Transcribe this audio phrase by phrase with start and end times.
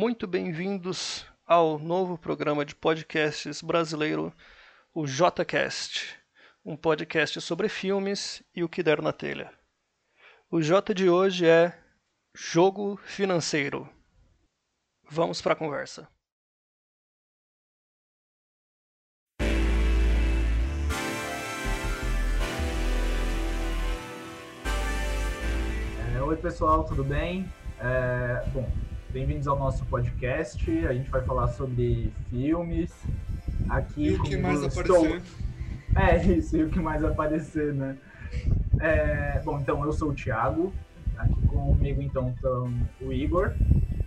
[0.00, 4.32] muito bem-vindos ao novo programa de podcasts brasileiro,
[4.94, 6.18] o JCast,
[6.64, 9.52] um podcast sobre filmes e o que der na telha.
[10.50, 11.78] O J de hoje é
[12.34, 13.86] jogo financeiro.
[15.06, 16.08] Vamos para a conversa.
[26.16, 27.52] É, Oi pessoal, tudo bem?
[27.78, 28.66] É, bom,
[29.12, 30.86] bem-vindos ao nosso podcast.
[30.86, 32.92] A gente vai falar sobre filmes.
[33.68, 35.22] Aqui E o que mais estou- aparecer?
[35.96, 37.96] É isso, e o que mais aparecer, né?
[38.80, 40.72] É, bom, então eu sou o Thiago.
[41.18, 43.52] Aqui comigo então estão o Igor,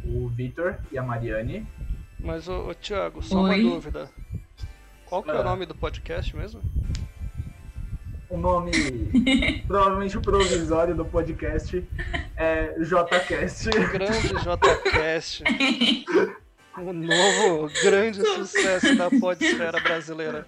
[0.06, 1.68] o Vitor e a Mariane.
[2.20, 3.62] Mas, ô, ô Thiago, só Oi.
[3.64, 4.10] uma dúvida.
[5.06, 5.44] Qual que é o Ah.
[5.44, 6.62] nome do podcast mesmo?
[8.30, 8.72] O nome,
[9.68, 11.88] provavelmente o provisório do podcast
[12.36, 13.70] é JCast.
[13.92, 15.44] Grande JCast.
[16.76, 20.48] O novo grande sucesso da podesfera brasileira.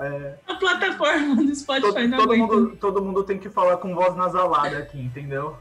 [0.00, 3.94] É, A plataforma do Spotify todo, não todo mundo, todo mundo tem que falar com
[3.94, 5.58] voz nasalada aqui, entendeu?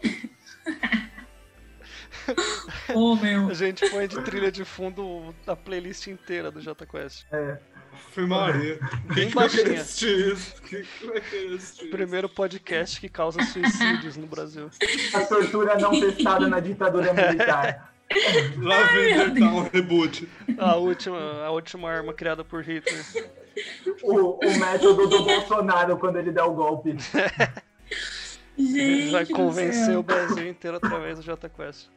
[2.94, 3.48] Ô, meu.
[3.48, 7.26] A gente põe de trilha de fundo a playlist inteira do JQuest.
[7.32, 7.58] É,
[8.10, 8.78] Foi Maria.
[9.14, 9.80] Bem Quem vai querer baixinha.
[9.80, 10.62] assistir isso?
[10.62, 11.90] Quem vai querer assistir isso?
[11.90, 14.70] Primeiro podcast que causa suicídios no Brasil.
[15.14, 17.94] a tortura não testada na ditadura militar.
[18.58, 20.28] Lá vem tentar um reboot.
[20.58, 23.04] A última, a última arma criada por Hitler.
[24.02, 26.96] O, o método do Bolsonaro quando ele dá o golpe.
[28.56, 31.88] Ele Gente, vai do convencer o Brasil inteiro através do JQuest.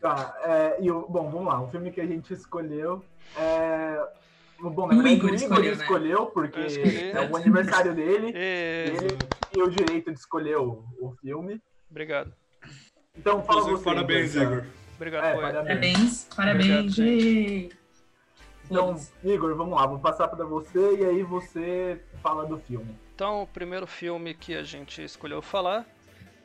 [0.00, 1.62] Tá, é, e o, bom, vamos lá.
[1.62, 3.04] O filme que a gente escolheu
[3.36, 4.02] é.
[4.70, 5.82] Bom, O Igor o Igor escolheu, né?
[5.82, 8.32] escolheu, porque é o aniversário dele.
[8.36, 8.88] E...
[8.88, 9.18] Ele
[9.50, 11.60] tinha o direito de escolher o, o filme.
[11.90, 12.32] Obrigado.
[13.16, 13.84] Então fala Inclusive, você.
[13.84, 14.52] parabéns, Igor.
[14.52, 14.64] Igor.
[14.96, 16.28] Obrigado, É, parabéns.
[16.34, 16.98] Parabéns, parabéns.
[18.70, 19.00] Então.
[19.22, 19.86] Igor, vamos lá.
[19.86, 22.96] Vou passar para você e aí você fala do filme.
[23.14, 25.86] Então, o primeiro filme que a gente escolheu falar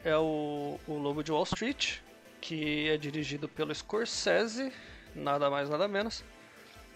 [0.03, 1.97] é o, o Lobo de Wall Street,
[2.41, 4.71] que é dirigido pelo Scorsese,
[5.15, 6.23] nada mais nada menos.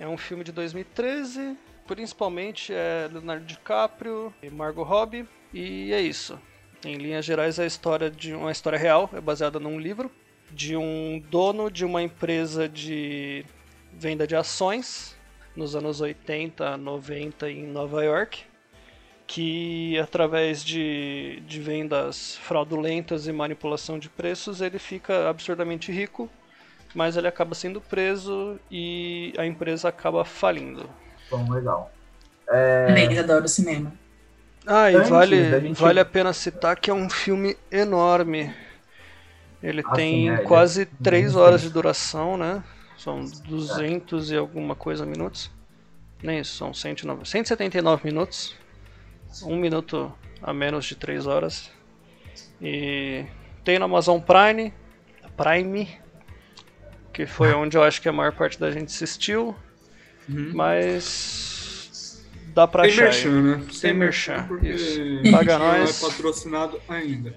[0.03, 1.55] É um filme de 2013,
[1.87, 6.37] principalmente é Leonardo DiCaprio e Margot Robbie, e é isso.
[6.83, 10.11] Em linhas gerais, é a história de uma história real, é baseada num livro
[10.51, 13.45] de um dono de uma empresa de
[13.93, 15.15] venda de ações
[15.55, 18.43] nos anos 80, 90 em Nova York
[19.25, 26.29] que através de, de vendas fraudulentas e manipulação de preços ele fica absurdamente rico,
[26.93, 30.89] mas ele acaba sendo preso e a empresa acaba falindo.
[31.29, 31.91] Bom, legal.
[32.45, 33.93] Parabéns, adoro cinema.
[34.65, 38.53] Ah, e Antes vale, gente- vale a pena citar que é um filme enorme.
[39.61, 42.63] Ele Ah, tem é, é quase bem 3 horas de duração, né?
[42.97, 45.49] São 200 e alguma coisa minutos.
[46.21, 48.55] Nem isso, são 109, 179 minutos.
[49.43, 51.69] Um minuto a menos de 3 horas.
[52.61, 53.25] E
[53.63, 54.73] tem no Amazon Prime,
[55.35, 55.89] Prime,
[57.13, 59.55] que foi onde eu acho que a maior parte da gente assistiu.
[60.27, 62.23] Mas
[62.55, 63.03] dá pra Tem achar.
[63.03, 63.61] merchan, né?
[63.81, 64.99] Tem merchan, porque isso.
[64.99, 66.03] a gente Paga não nós.
[66.03, 67.33] é patrocinado ainda.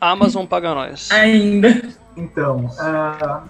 [0.00, 1.10] Amazon paga nós.
[1.10, 1.82] Ainda.
[2.16, 3.44] Então, ah,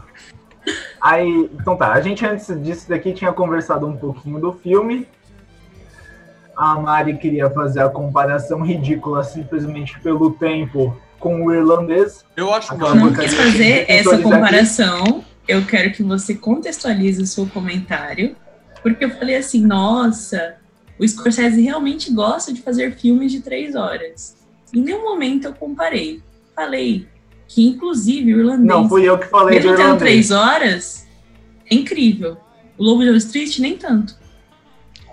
[1.00, 5.08] aí, então tá, a gente antes disso daqui tinha conversado um pouquinho do filme.
[6.54, 12.24] A Mari queria fazer a comparação ridícula simplesmente pelo tempo com o irlandês.
[12.36, 15.24] Eu acho Aquela Eu não quis que fazer essa todos aqui.
[15.52, 18.34] Eu quero que você contextualize o seu comentário.
[18.82, 20.56] Porque eu falei assim, nossa,
[20.98, 24.34] o Scorsese realmente gosta de fazer filmes de três horas.
[24.74, 26.22] Em nenhum momento eu comparei.
[26.56, 27.06] Falei
[27.46, 30.00] que, inclusive, o irlandês, Não, fui eu que falei do mesmo tendo irlandês.
[30.00, 31.06] três horas,
[31.70, 32.38] é incrível.
[32.78, 34.16] O Lobo de Wall Street, nem tanto.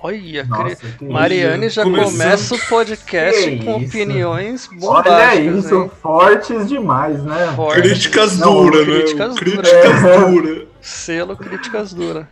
[0.01, 3.87] Olha, Nossa, Mariane já Começando- começa o podcast Que com isso.
[3.89, 5.13] opiniões bombásticas.
[5.19, 5.91] Olha isso, hein?
[6.01, 7.53] fortes demais, né?
[7.55, 7.81] Forte.
[7.81, 8.93] Críticas duras, né?
[8.93, 10.31] críticas Críticas duras.
[10.31, 10.67] duras.
[10.81, 12.25] Selo críticas duras.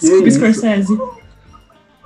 [0.00, 0.30] Desculpa.
[0.30, 0.98] Scorsese.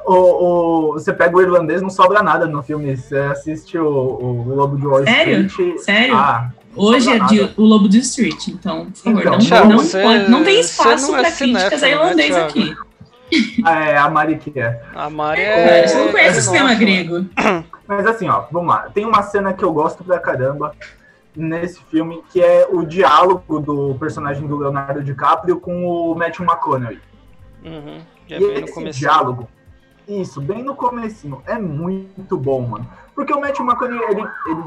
[0.06, 2.96] O, o- você pega o irlandês, não sobra nada no filme.
[2.96, 5.46] Você assiste o, o Lobo de Wall Sério?
[5.46, 5.79] Street.
[5.81, 6.14] Sério?
[6.17, 9.79] Ah, Hoje é de o Lobo de Street, então, por favor, Então, não, Thiago, não,
[9.79, 12.37] você- pode- não tem espaço é para críticas a cinéfilo, né, irlandês
[13.26, 13.62] Aqui.
[13.67, 14.82] é a Mari que é.
[14.94, 15.87] A Mari é.
[15.87, 17.26] você não conhece o cinema nossa, grego.
[17.87, 18.90] Mas assim, ó, vamos lá.
[18.90, 20.75] Tem uma cena que eu gosto pra caramba
[21.34, 27.00] nesse filme, que é o diálogo do personagem do Leonardo DiCaprio com o Matthew McConaughey.
[27.64, 28.00] Uhum.
[28.28, 28.99] E é e bem no esse começo.
[28.99, 29.49] diálogo,
[30.08, 32.88] isso, bem no comecinho, é muito bom, mano.
[33.14, 34.62] Porque o Matthew McConaughey, ele, ele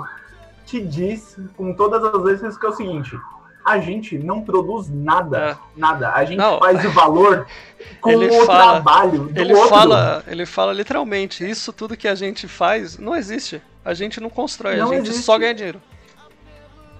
[0.65, 3.19] te diz com todas as letras que é o seguinte,
[3.63, 5.57] A gente não produz nada, É.
[5.75, 6.11] nada.
[6.13, 7.45] A gente Não, faz o valor
[8.01, 9.69] com ele o fala- trabalho do Ele outro.
[9.69, 13.61] fala, ele fala literalmente, isso tudo que a gente faz não existe.
[13.83, 15.23] A gente não constrói, Não a gente existe.
[15.23, 15.81] só ganha dinheiro.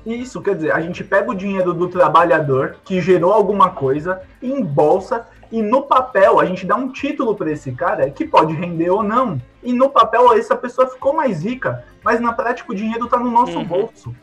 [0.06, 5.28] Isso, quer dizer, a gente pega o dinheiro do trabalhador que gerou alguma coisa, embolsa
[5.52, 9.04] e no papel a gente dá um título para esse cara que pode render ou
[9.04, 9.42] não.
[9.62, 13.30] E no papel essa pessoa ficou mais rica, mas na prática o dinheiro tá no
[13.30, 13.66] nosso Uhum.
[13.66, 14.16] bolso.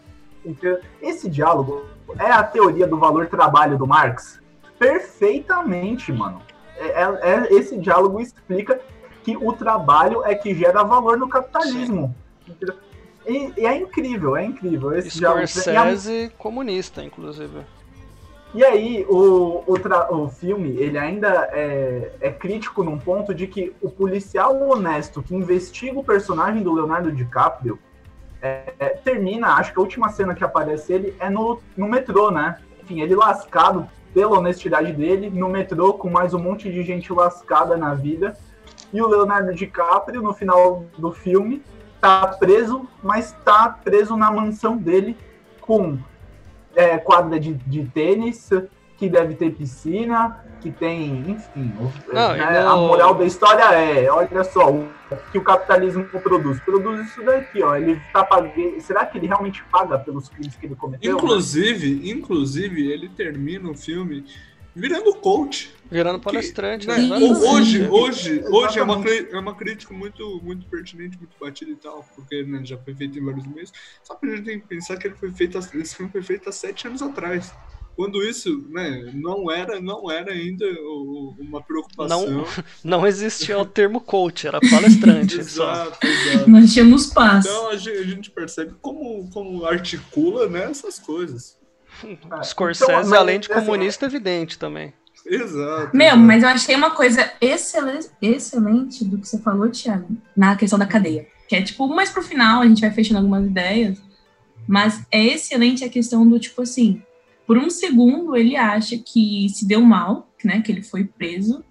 [0.44, 0.79] Entendeu?
[1.03, 1.85] Esse diálogo
[2.19, 4.41] é a teoria do valor trabalho do Marx?
[4.79, 6.41] Perfeitamente, mano.
[6.76, 8.81] É, é- é- esse diálogo explica
[9.23, 12.14] que o trabalho é que gera valor no capitalismo.
[13.26, 14.93] E, e é incrível, é incrível.
[14.93, 15.41] Esse diálogo.
[15.41, 17.61] E a- Scorsese comunista, inclusive.
[18.55, 23.47] e aí, o, o, tra- o filme, ele ainda é, é crítico num ponto de
[23.47, 27.79] que o policial honesto que investiga o personagem do Leonardo DiCaprio
[28.43, 32.59] é, termina, acho que a última cena que aparece ele é no, no metrô, né?
[32.83, 37.77] Enfim, ele lascado pela honestidade dele, no metrô com mais um monte de gente lascada
[37.77, 38.37] na vida.
[38.93, 41.62] E o Leonardo DiCaprio, no final do filme,
[42.00, 45.17] tá preso, mas tá preso na mansão dele
[45.61, 45.99] com
[46.75, 48.50] é, quadra de, de tênis,
[48.97, 51.73] que deve ter piscina, que tem, enfim.
[52.13, 54.89] Não, né, no- A moral da história é, olha só, o
[55.31, 56.59] que o capitalismo produz.
[56.61, 57.77] Produz isso daqui, ó.
[57.77, 58.81] Ele tá pagando.
[58.81, 61.15] Será que ele realmente paga pelos crimes que ele cometeu?
[61.15, 64.25] Inclusive, inclusive, ele termina o filme
[64.75, 65.75] virando coach.
[65.91, 67.17] Virando Que, palestrante, né, né?
[67.17, 67.47] Exatamente.
[67.47, 72.05] hoje, hoje, hoje é uma, é uma crítica muito, muito pertinente, muito batida e tal,
[72.15, 73.73] porque né, já foi feito em vários meses.
[74.03, 76.49] Só que a gente tem que pensar que ele foi feito, esse filme foi feito
[76.49, 77.55] há sete anos atrás.
[77.97, 80.67] Quando isso, né, não era, não era ainda
[81.39, 82.31] uma preocupação.
[82.31, 82.45] Não,
[82.85, 85.43] não existia o termo coach, era palestrante.
[85.49, 85.73] só.
[85.73, 86.51] Exato, exato.
[86.51, 87.47] Nós tínhamos paz.
[87.47, 91.59] Então a gente, a gente percebe como, como articula né, essas coisas.
[92.05, 94.93] É, Scorsese, então, além de comunista, evidente também.
[95.25, 95.97] Exato.
[95.97, 96.19] Meu, exato.
[96.19, 100.87] mas eu achei uma coisa excelente, excelente do que você falou, Thiago, na questão da
[100.87, 101.27] cadeia.
[101.49, 103.99] Que é tipo, mais pro final, a gente vai fechando algumas ideias,
[104.69, 107.03] mas é excelente a questão do tipo assim,
[107.47, 111.65] por um segundo ele acha que se deu mal, né, que ele foi preso.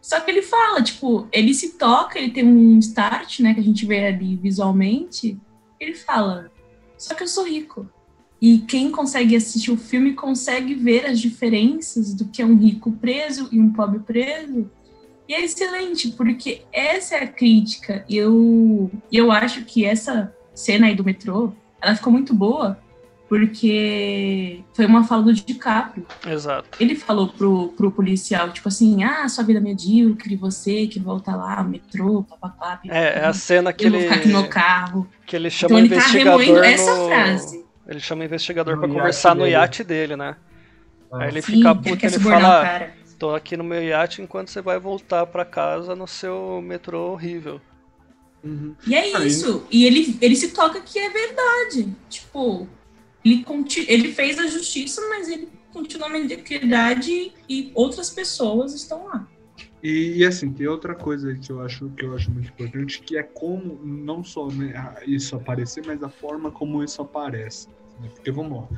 [0.00, 3.62] Só que ele fala, tipo, ele se toca, ele tem um start, né, que a
[3.62, 5.38] gente vê ali visualmente,
[5.78, 6.50] ele fala:
[6.96, 7.88] "Só que eu sou rico".
[8.40, 12.90] E quem consegue assistir o filme consegue ver as diferenças do que é um rico
[12.92, 14.70] preso e um pobre preso.
[15.28, 18.04] E é excelente, porque essa é a crítica.
[18.08, 22.80] Eu, eu acho que essa cena aí do metrô, ela ficou muito boa,
[23.30, 26.04] porque foi uma fala do DiCaprio.
[26.26, 26.68] Exato.
[26.80, 31.36] Ele falou pro, pro policial, tipo assim, ah, sua vida é medíocre, você que volta
[31.36, 32.80] lá, metrô, papapá.
[32.88, 35.08] É, é a cena que eu vou ele, ficar aqui no carro.
[35.24, 37.06] que ele chama Então o ele tá investigador remoendo essa no...
[37.06, 37.64] frase.
[37.86, 39.52] Ele chama o investigador No pra iate conversar no dele.
[39.52, 40.36] iate dele, né?
[41.12, 42.94] Aí ele Sim, fica ele puto, ele o fala, cara.
[43.16, 47.60] tô aqui no meu iate enquanto você vai voltar pra casa no seu metrô horrível.
[48.42, 48.74] Uhum.
[48.86, 49.64] E é Aí- isso.
[49.70, 51.94] E ele, ele se toca que é verdade.
[52.08, 52.66] Tipo,
[53.24, 53.44] ele,
[53.88, 59.28] ele fez a justiça, mas ele continua a mediocridade e outras pessoas estão lá.
[59.82, 63.16] E, e, assim, tem outra coisa que eu acho que eu acho muito importante, que
[63.16, 67.68] é como não só né, isso aparecer, mas a forma como isso aparece.
[67.98, 68.10] né?
[68.14, 68.68] Porque vamos lá,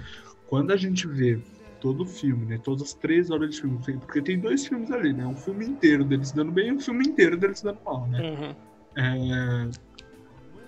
[0.47, 1.41] quando a gente vê
[1.81, 5.13] todo o filme, né, todas as três horas de filme, porque tem dois filmes ali,
[5.13, 8.21] né, um filme inteiro deles dando bem e um filme inteiro deles dando mal, né?
[8.31, 8.55] Uhum.
[8.97, 9.71] É,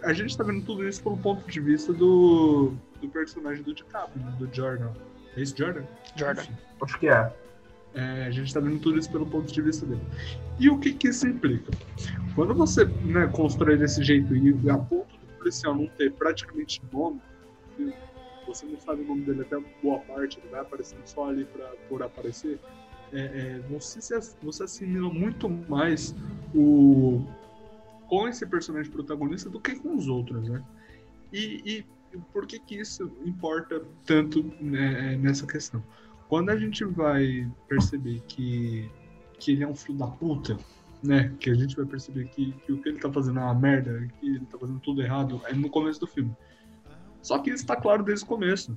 [0.02, 2.72] a gente tá vendo tudo isso pelo ponto de vista do,
[3.06, 4.90] do personagem do DiCaprio, né, do Jordan.
[5.36, 5.84] É esse Jordan?
[6.16, 6.42] Jordan.
[6.42, 6.56] Enfim.
[6.82, 7.32] Acho que é.
[7.94, 10.00] É, a gente está vendo tudo isso pelo ponto de vista dele.
[10.58, 11.70] E o que, que isso implica?
[12.34, 17.20] Quando você né, constrói desse jeito e a ponto do policial não ter praticamente nome,
[18.46, 21.66] você não sabe o nome dele até boa parte, ele vai aparecendo só ali pra,
[21.88, 22.58] por aparecer,
[23.12, 24.00] é, é, você,
[24.42, 26.14] você assimila muito mais
[26.54, 27.24] o,
[28.08, 30.62] com esse personagem protagonista do que com os outros, né?
[31.32, 31.86] E, e
[32.32, 35.82] por que, que isso importa tanto né, nessa questão?
[36.28, 38.90] Quando a gente vai perceber que,
[39.38, 40.58] que ele é um filho da puta,
[41.02, 41.34] né?
[41.38, 44.08] Que a gente vai perceber que, que o que ele tá fazendo é uma merda,
[44.18, 46.34] que ele tá fazendo tudo errado, é no começo do filme.
[47.22, 48.76] Só que isso tá claro desde o começo.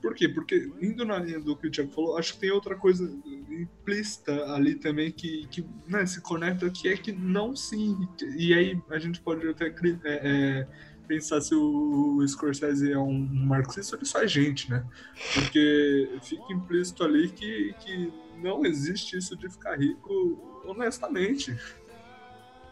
[0.00, 0.28] Por quê?
[0.28, 3.04] Porque, indo na linha do que o Thiago falou, acho que tem outra coisa
[3.50, 8.08] implícita ali também que, que né, se conecta, que é que não sim.
[8.36, 9.74] E aí a gente pode até é,
[10.04, 10.68] é,
[11.10, 14.86] pensar se o, Scorsese é um marxista ele só é gente, né?
[15.34, 21.58] Porque fica implícito ali que, que não existe isso de ficar rico honestamente.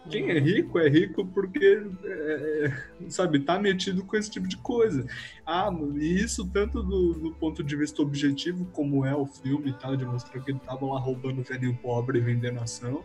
[0.09, 4.57] Quem é rico é rico porque, é, é, sabe, tá metido com esse tipo de
[4.57, 5.05] coisa.
[5.45, 9.75] Ah, e isso tanto do, do, ponto de vista objetivo, como é o filme e
[9.75, 13.05] tal, de mostrar que ele tava lá roubando o velhinho pobre e vendendo ação,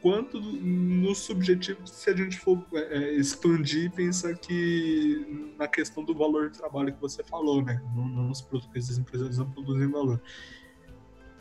[0.00, 6.04] quanto no subjetivo se a gente for é, é, expandir e pensar que na questão
[6.04, 7.82] do valor de trabalho que você falou, né?
[7.94, 10.20] Não, não nos produtos, as empresas não produzem valor.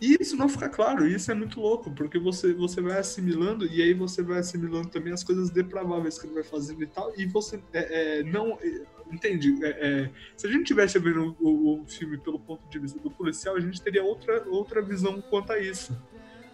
[0.01, 3.81] E isso não fica claro, isso é muito louco, porque você, você vai assimilando, e
[3.81, 7.25] aí você vai assimilando também as coisas depraváveis que ele vai fazendo e tal, e
[7.25, 8.59] você é, é, não.
[8.61, 8.81] É,
[9.11, 9.63] entende?
[9.63, 13.09] É, é, se a gente tivesse vendo o, o, filme pelo ponto de vista do
[13.09, 15.95] policial, a gente teria outra, outra visão quanto a isso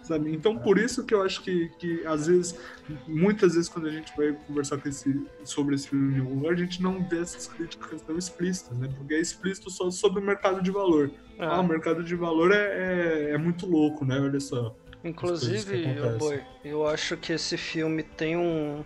[0.02, 0.32] sabe?
[0.34, 2.58] Então, por isso que eu acho que, que às vezes,
[3.06, 6.56] muitas vezes, quando a gente vai conversar esse, sobre esse filme em algum lugar, a
[6.56, 8.88] gente não vê essas críticas tão explícitas, né?
[8.96, 11.10] Porque é explícito só sobre o mercado de valor.
[11.38, 11.44] É.
[11.44, 14.20] Ah, o mercado de valor é, é, é muito louco, né?
[14.20, 14.76] Olha só.
[15.04, 15.84] Inclusive,
[16.18, 18.84] boy, eu acho que esse filme tem um,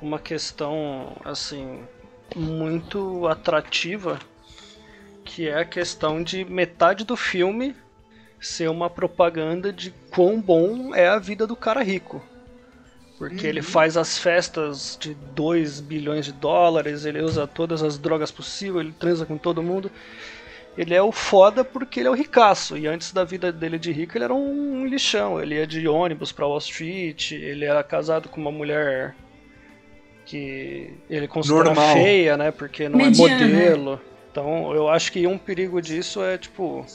[0.00, 1.82] uma questão, assim,
[2.36, 4.18] muito atrativa,
[5.24, 7.74] que é a questão de metade do filme
[8.40, 12.22] ser uma propaganda de quão bom é a vida do cara rico.
[13.18, 13.50] Porque uhum.
[13.50, 18.86] ele faz as festas de 2 bilhões de dólares, ele usa todas as drogas possíveis,
[18.86, 19.90] ele transa com todo mundo.
[20.78, 22.78] Ele é o foda porque ele é o ricaço.
[22.78, 25.38] E antes da vida dele de rico, ele era um lixão.
[25.38, 29.14] Ele ia de ônibus pra Wall Street, ele era casado com uma mulher
[30.24, 31.92] que ele considera Normal.
[31.94, 32.50] feia, né?
[32.50, 33.34] Porque não é Mediana.
[33.34, 34.00] é modelo.
[34.30, 36.86] Então eu acho que um perigo disso é tipo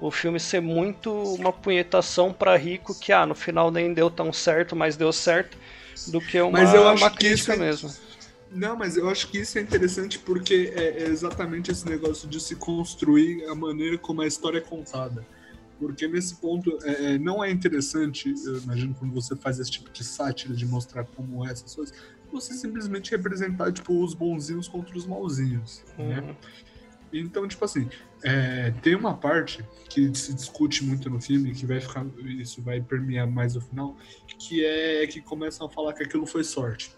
[0.00, 4.32] o filme ser muito uma punhetação para rico que ah, no final nem deu tão
[4.32, 5.56] certo, mas deu certo,
[6.08, 7.64] do que uma, mas eu acho uma crítica que é...
[7.64, 7.90] mesmo.
[8.50, 12.40] Não, mas eu acho que isso é interessante porque é, é exatamente esse negócio de
[12.40, 15.26] se construir a maneira como a história é contada.
[15.78, 19.90] Porque nesse ponto é, é não é interessante, eu imagino, quando você faz esse tipo
[19.90, 21.94] de sátira de mostrar como é essas coisas,
[22.32, 25.82] você simplesmente representar tipo, os bonzinhos contra os malzinhos.
[25.96, 26.04] Né?
[26.04, 26.26] Uhum.
[26.26, 26.36] Né?
[27.12, 27.88] Então, tipo assim,
[28.22, 32.80] é, tem uma parte que se discute muito no filme, que vai ficar, isso vai
[32.80, 33.96] permear mais no final,
[34.38, 36.92] que é que começam a falar que aquilo foi sorte.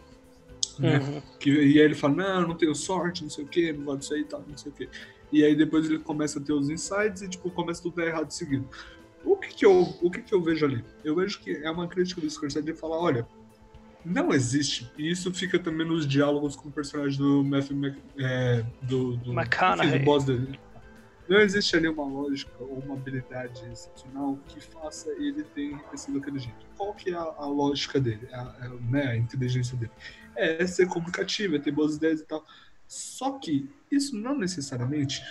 [0.78, 0.98] Né?
[0.98, 1.22] Uhum.
[1.38, 3.84] Que, e aí ele fala, não, eu não tenho sorte, não sei o que, não
[3.84, 4.88] vale isso aí e tal, não sei o que.
[5.32, 8.30] E aí depois ele começa a ter os insights e tipo, começa tudo a errado
[8.30, 8.68] seguido.
[9.24, 10.84] O que que eu, o que que eu vejo ali?
[11.04, 13.28] Eu vejo que é uma crítica do Scorsese de falar, olha,
[14.04, 14.90] não existe.
[14.96, 19.32] E isso fica também nos diálogos com o personagem do Matthew Mc, é, do, do,
[19.32, 19.98] McConaughey.
[19.98, 20.58] do boss dele.
[21.28, 26.40] Não existe ali uma lógica ou uma habilidade excepcional que faça ele ter enriquecido aquele
[26.40, 26.66] jeito.
[26.76, 29.92] Qual que é a, a lógica dele, a, a, né, a inteligência dele?
[30.34, 32.44] É ser comunicativo, é ter boas ideias e tal.
[32.88, 35.22] Só que isso não necessariamente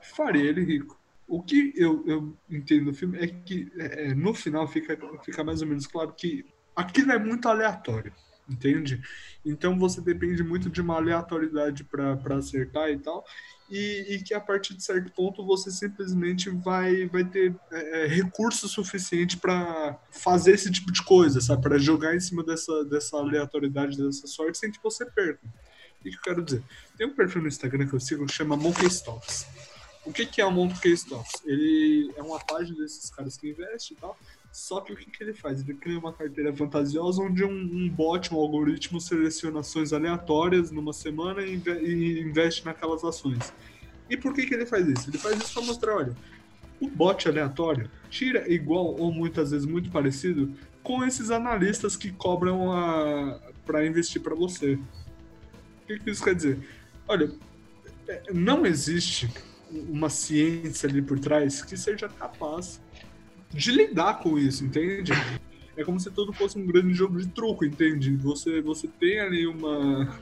[0.00, 0.98] faria ele rico.
[1.28, 5.44] O que eu, eu entendo do filme é que é, é no final fica, fica
[5.44, 8.12] mais ou menos claro que aquilo é muito aleatório,
[8.48, 9.00] entende?
[9.44, 13.24] Então você depende muito de uma aleatoriedade para acertar e tal.
[13.70, 18.06] E, e, que a partir de certo ponto você simplesmente vai, vai ter é, é
[18.06, 21.62] recurso suficiente para fazer esse tipo de coisa, sabe?
[21.62, 25.40] Para jogar em cima dessa, dessa aleatoriedade, dessa sorte, sem que você perca.
[25.46, 26.62] O que eu quero dizer?
[26.98, 29.46] Tem um perfil no Instagram que eu sigo que chama Monkey Stocks.
[30.04, 31.42] O que, que é o Monkey Stocks?
[31.46, 34.18] Ele é uma página desses caras que investem e tal,
[34.52, 35.62] só que o que, que ele faz?
[35.62, 40.92] Ele cria uma carteira fantasiosa onde um, um bot, um algoritmo, seleciona ações aleatórias numa
[40.92, 43.52] semana e, e investe naquelas ações.
[44.10, 45.08] E por que, que ele faz isso?
[45.08, 46.14] Ele faz isso para mostrar, olha,
[46.78, 53.40] o bot aleatório tira igual ou muitas vezes muito parecido com esses analistas que cobram
[53.64, 54.74] para investir para você.
[54.74, 56.58] O que, que isso quer dizer?
[57.08, 57.32] Olha,
[58.06, 59.32] é, não existe
[59.70, 62.80] uma ciência ali por trás que seja capaz
[63.52, 65.12] de lidar com isso, entende?
[65.76, 68.14] É como se tudo fosse um grande jogo de truco, entende?
[68.16, 70.20] Você, você tem ali uma,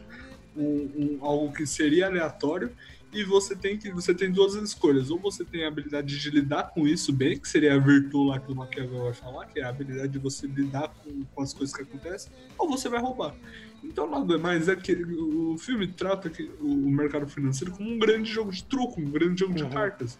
[0.56, 2.70] um, um, algo que seria aleatório
[3.12, 5.10] e você tem que você tem duas escolhas.
[5.10, 8.38] Ou você tem a habilidade de lidar com isso bem, que seria a virtude lá
[8.38, 11.52] que o Maquiavel vai falar, que é a habilidade de você lidar com, com as
[11.52, 13.34] coisas que acontecem, ou você vai roubar.
[13.82, 18.30] Então nada mais é que o filme trata que, o mercado financeiro como um grande
[18.30, 19.68] jogo de truco, um grande jogo uhum.
[19.68, 20.18] de cartas.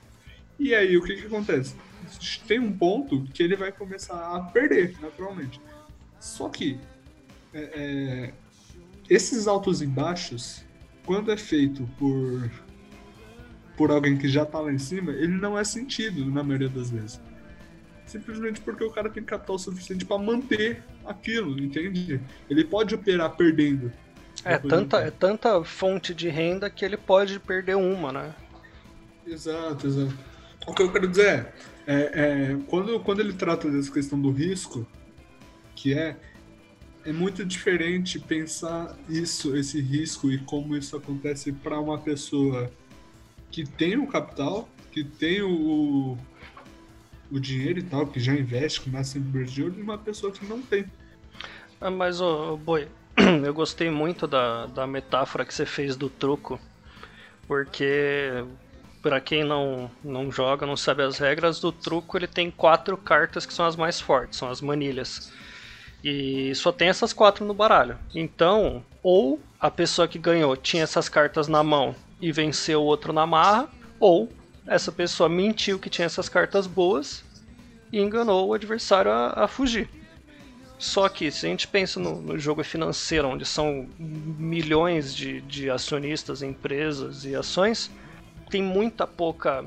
[0.61, 1.75] E aí o que, que acontece?
[2.47, 5.61] tem um ponto que ele vai começar a perder, naturalmente.
[6.19, 6.79] Só que
[7.55, 8.35] é, é,
[9.09, 10.65] esses altos e baixos,
[11.07, 12.51] quando é feito por
[13.77, 16.91] por alguém que já tá lá em cima, ele não é sentido na maioria das
[16.91, 17.19] vezes.
[18.05, 22.21] Simplesmente porque o cara tem capital suficiente para manter aquilo, entende?
[22.51, 23.91] Ele pode operar perdendo.
[24.45, 28.35] É tanta, é tanta fonte de renda que ele pode perder uma, né?
[29.27, 30.30] Exato, exato.
[30.71, 31.49] O que eu quero dizer
[31.85, 34.87] é, é, quando, quando ele trata dessa questão do risco,
[35.75, 36.17] que é
[37.05, 42.71] é muito diferente pensar isso, esse risco e como isso acontece para uma pessoa
[43.51, 46.17] que tem o capital, que tem o,
[47.33, 50.63] o dinheiro e tal, que já investe, começa a investir, e uma pessoa que não
[50.63, 50.85] tem.
[51.81, 52.87] Ah, mas, ô, Boi,
[53.45, 56.61] eu gostei muito da, da metáfora que você fez do truco,
[57.49, 58.45] porque
[59.03, 63.47] para quem não, não joga, não sabe as regras do truco, ele tem quatro cartas
[63.47, 65.33] que são as mais fortes, são as manilhas.
[66.03, 67.99] E só tem essas quatro no baralho.
[68.15, 73.13] Então, ou a pessoa que ganhou tinha essas cartas na mão e venceu o outro
[73.13, 74.31] na marra, ou
[74.67, 77.25] essa pessoa mentiu que tinha essas cartas boas
[77.93, 79.89] e enganou o adversário a, a fugir.
[80.79, 85.69] Só que se a gente pensa no, no jogo financeiro, onde são milhões de, de
[85.69, 87.91] acionistas, empresas e ações,
[88.51, 89.65] tem muita pouca,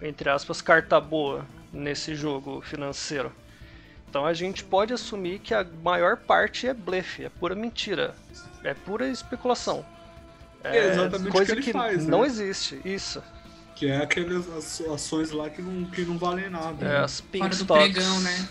[0.00, 3.32] entre aspas, carta boa nesse jogo financeiro.
[4.08, 8.14] Então a gente pode assumir que a maior parte é blefe, é pura mentira,
[8.62, 9.84] é pura especulação.
[10.62, 12.26] É exatamente o coisa que ele faz, não né?
[12.26, 13.22] existe, isso.
[13.74, 16.84] Que é aquelas as- ações lá que não, que não valem nada.
[16.84, 16.98] É, né?
[16.98, 17.92] as pink Fora do stocks.
[17.94, 18.48] pregão, né?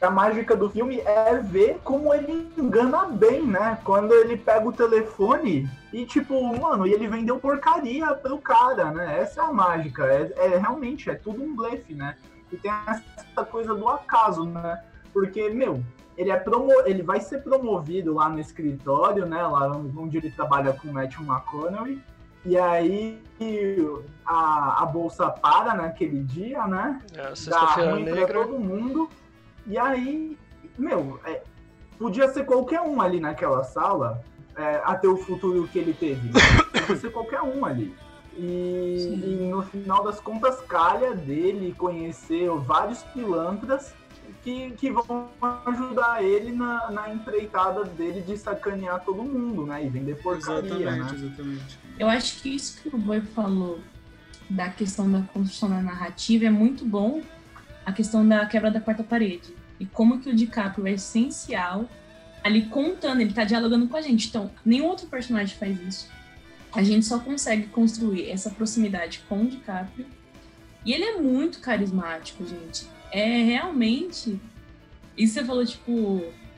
[0.00, 3.78] A mágica do filme é ver como ele engana bem, né?
[3.84, 9.20] Quando ele pega o telefone e, tipo, mano, e ele vendeu porcaria pro cara, né?
[9.20, 10.04] Essa é a mágica.
[10.06, 12.16] É, é realmente, é tudo um blefe, né?
[12.50, 14.82] E tem essa coisa do acaso, né?
[15.12, 15.82] Porque, meu,
[16.16, 19.42] ele, é promo ele vai ser promovido lá no escritório, né?
[19.42, 22.00] Lá onde ele trabalha com o Matthew McConaughey.
[22.44, 23.22] E aí
[24.24, 27.00] a, a bolsa para naquele dia, né?
[27.14, 28.44] É, dá ruim pra Negra.
[28.46, 29.10] todo mundo.
[29.66, 30.36] E aí,
[30.78, 31.42] meu, é,
[31.98, 34.22] podia ser qualquer um ali naquela sala,
[34.56, 36.30] é, até o futuro que ele teve.
[36.72, 37.94] Podia ser qualquer um ali.
[38.36, 43.92] E, e no final das contas, calha dele conhecer vários pilantras
[44.42, 45.28] que, que vão
[45.66, 49.84] ajudar ele na, na empreitada dele de sacanear todo mundo, né?
[49.84, 51.26] E vender porcaria, Exatamente, né?
[51.26, 51.78] exatamente.
[51.98, 53.80] Eu acho que isso que o Boi falou
[54.48, 57.22] da questão da construção da narrativa é muito bom
[57.90, 59.54] a questão da quebra da quarta parede.
[59.78, 61.88] E como que o DiCaprio é essencial
[62.42, 64.28] ali contando, ele tá dialogando com a gente.
[64.28, 66.10] Então, nenhum outro personagem faz isso.
[66.72, 70.06] A gente só consegue construir essa proximidade com o DiCaprio.
[70.84, 72.86] E ele é muito carismático, gente.
[73.10, 74.40] É realmente.
[75.16, 75.92] E você falou, tipo,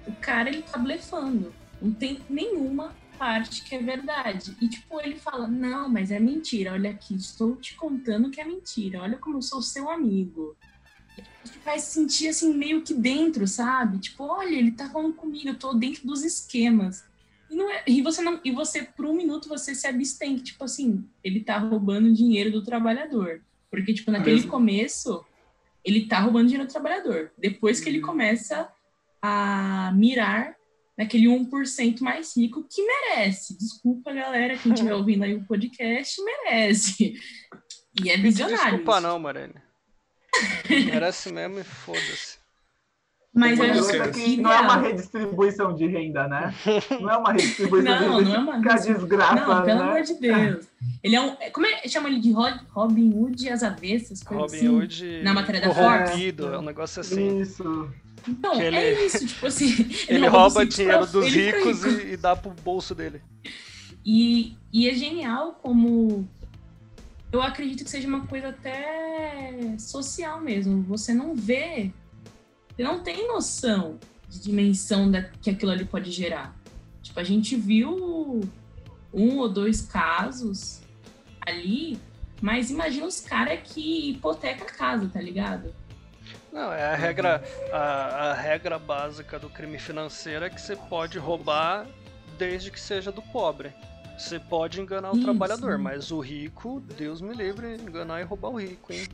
[0.07, 1.53] o cara ele tá blefando.
[1.81, 4.57] Não tem nenhuma parte que é verdade.
[4.61, 6.73] E, tipo, ele fala: Não, mas é mentira.
[6.73, 9.01] Olha aqui, estou te contando que é mentira.
[9.01, 10.57] Olha como eu sou seu amigo.
[11.45, 13.99] Te faz sentir assim, meio que dentro, sabe?
[13.99, 17.05] Tipo, olha, ele tá falando comigo, eu tô dentro dos esquemas.
[17.51, 18.41] E, não é, e você não.
[18.45, 22.51] E você, por um minuto, você se abstém, que, tipo assim, ele tá roubando dinheiro
[22.51, 23.43] do trabalhador.
[23.71, 24.51] Porque, tipo, naquele Mesmo.
[24.51, 25.25] começo,
[25.85, 27.33] ele tá roubando dinheiro do trabalhador.
[27.39, 28.07] Depois que ele Uhum.
[28.07, 28.69] começa
[29.21, 30.57] a mirar
[30.97, 33.57] naquele 1% mais rico que merece.
[33.57, 37.15] Desculpa, galera, quem estiver ouvindo aí o podcast, merece.
[38.03, 38.63] E é visionário.
[38.79, 39.01] desculpa isso.
[39.03, 39.55] não, Marene.
[40.69, 42.41] Merece mesmo e foda-se.
[43.35, 44.37] Mas é é Mas que é?
[44.43, 46.55] não é uma redistribuição de renda, né?
[47.01, 48.29] Não é uma redistribuição de Não, renda.
[48.29, 49.85] não é uma Fica desgraça, Não, pelo né?
[49.91, 50.67] amor de Deus.
[51.03, 51.35] Ele é um.
[51.51, 51.89] Como é?
[51.89, 54.69] Chama ele de Robin Hood às avessas, coisa Robin assim.
[54.69, 56.59] Hood na matéria da corrompido, Forbes.
[56.59, 57.41] é um negócio assim.
[57.41, 57.91] Isso.
[58.29, 59.67] Então, que ele- é isso, tipo assim.
[60.09, 62.01] Ele rouba rouba os ricos dinheiro pra- dos ele fica ricos rico.
[62.07, 63.21] e, e dá pro bolso dele.
[64.05, 66.29] E, e é genial como.
[67.33, 70.83] Eu acredito que seja uma coisa até social mesmo.
[70.83, 71.91] Você não vê.
[72.77, 76.55] Você não tem noção de dimensão da, que aquilo ali pode gerar.
[77.03, 78.43] Tipo, a gente viu
[79.13, 80.83] um ou dois casos
[81.41, 81.99] ali,
[82.41, 85.75] mas imagina os caras que hipoteca a casa, tá ligado?
[86.53, 87.43] Não, é a regra,
[87.73, 91.87] a, a regra básica do crime financeiro é que você pode roubar
[92.37, 93.73] desde que seja do pobre.
[94.23, 95.23] Você pode enganar o Isso.
[95.25, 99.07] trabalhador, mas o rico, Deus me livre, enganar e roubar o rico, hein?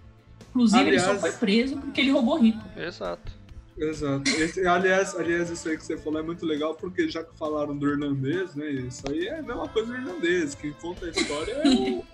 [0.50, 2.62] Inclusive, ele só Aliás- foi preso porque ele roubou rico.
[2.76, 3.32] Exato.
[3.76, 4.28] Exato.
[4.30, 7.76] Esse- aliás, aliás, isso aí que você falou é muito legal, porque já que falaram
[7.76, 8.70] do irlandês, né?
[8.70, 10.54] Isso aí é a mesma coisa do irlandês.
[10.54, 12.04] Quem conta a história é o, o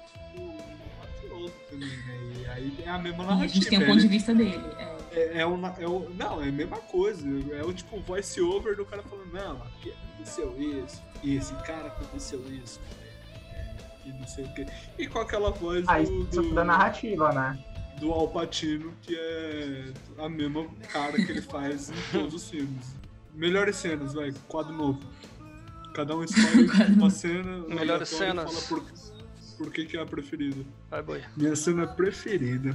[1.00, 2.32] mafioso também, né?
[2.42, 3.54] E aí tem a mesma E a narrativa.
[3.54, 4.60] gente tem o ponto de vista dele.
[4.78, 4.93] É.
[5.14, 7.24] É, é, na- é o- não, é a mesma coisa.
[7.52, 11.86] É o tipo voice over do cara falando, não, aqui aconteceu isso, e esse cara
[11.88, 12.80] aconteceu isso,
[13.52, 13.74] é,
[14.06, 14.66] e não sei o quê.
[14.98, 17.62] E com aquela voz Ah, do, do, da narrativa, né?
[18.00, 19.84] do Al Pacino, que é
[20.18, 22.92] a mesma cara que ele faz em todos os filmes.
[23.32, 25.00] Melhores cenas, vai, quadro novo.
[25.94, 27.58] Cada um escolhe uma cena.
[27.68, 28.52] Melhores cenas.
[28.52, 28.92] Fala por,
[29.58, 30.60] por que, que é a preferida.
[30.90, 31.22] Vai, boi.
[31.36, 32.74] Minha cena preferida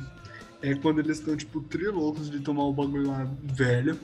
[0.61, 3.97] é quando eles estão, tipo, trilocos de tomar o bagulho lá velho.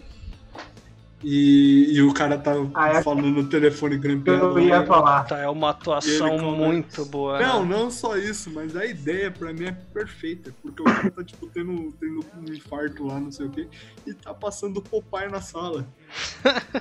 [1.23, 4.59] E, e o cara tá Ah, é- falando no telefone grampeando.
[4.59, 5.23] Eu ia falar.
[5.23, 7.39] Tá, é uma atuação muito boa.
[7.39, 7.47] né?
[7.47, 10.53] Não, não só isso, mas a ideia pra mim é perfeita.
[10.61, 13.67] Porque o cara tá, tipo, tendo, tendo um infarto lá, não sei o quê,
[14.05, 15.87] e tá passando o Popeye na sala.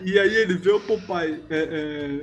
[0.02, 2.20] E aí ele vê o Popeye é,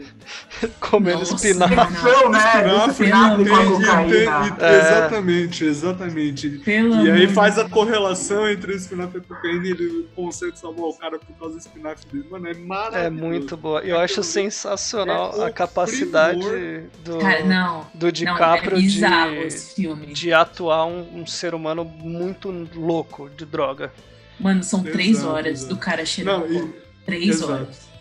[0.63, 1.75] é, Comendo Nossa, espinafre.
[1.75, 2.87] Né?
[2.89, 4.79] Espinafre, e- e- e- É.
[4.79, 6.49] Exatamente, exatamente.
[6.63, 10.57] Pelo E aí faz a correlação entre o espinafre e a cocaína e ele consegue
[10.57, 12.27] salvar o cara por causa do espinafre dele.
[12.29, 13.05] Mano, é maravilhoso.
[13.05, 13.81] É muito boa.
[13.81, 16.83] Eu acho sensacional É a capacidade primor.
[17.03, 17.87] do, Cara, não.
[17.93, 23.45] do Não, é DiCaprio bizarro de, de atuar um, um ser humano muito louco de
[23.45, 23.91] droga.
[24.39, 25.73] Mano, são três Exato, horas exato.
[25.75, 26.47] do cara cheirando.
[26.47, 26.90] Não, e-.
[27.05, 27.51] Três Exato.
[27.53, 27.91] horas.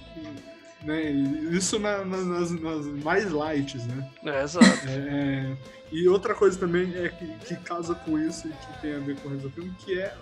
[0.83, 1.11] Né,
[1.53, 4.11] Isso na- na- nas, nas mais lights, né?
[4.25, 4.67] É, exato.
[4.89, 4.93] É,
[5.53, 5.57] é,
[5.93, 9.17] e outra coisa também é que, que casa com isso e que tem a ver
[9.17, 10.15] com o resto do filme, que é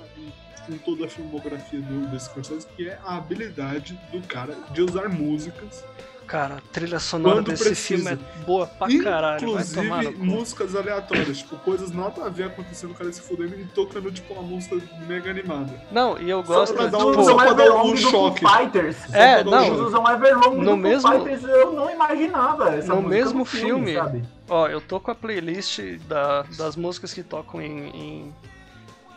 [0.67, 5.09] com toda a filmografia do, do Scorsese, que é a habilidade do cara de usar
[5.09, 5.85] músicas,
[6.29, 8.11] Cara, a trilha sonora Quando desse precisa.
[8.11, 9.41] filme é boa pra caralho.
[9.41, 9.65] Tomar
[10.03, 13.65] no inclusive músicas aleatórias, tipo, coisas nada a ver acontecendo, o cara se fudendo e
[13.65, 15.73] tocando, tipo, uma música mega animada.
[15.91, 16.75] Não, e eu Só gosto.
[16.75, 18.47] pra dar tipo, um- Eles só pra dar um Everlong do Foo choque.
[18.47, 19.15] Fighters.
[19.15, 19.65] É, Só um não.
[19.65, 23.95] Eles usam Everlong No mesmo- Fighters, eu não imaginava essa No mesmo no filme.
[23.95, 24.23] sabe?
[24.51, 28.35] Ó, eu tô com a playlist da- das músicas que tocam em, em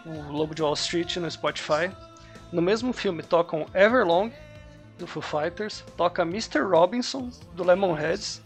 [0.05, 1.91] O Lobo de Wall Street no Spotify.
[2.53, 4.31] No mesmo filme tocam Everlong,
[5.01, 6.59] do Foo Fighters, toca Mr.
[6.61, 8.41] Robinson, do Lemonheads,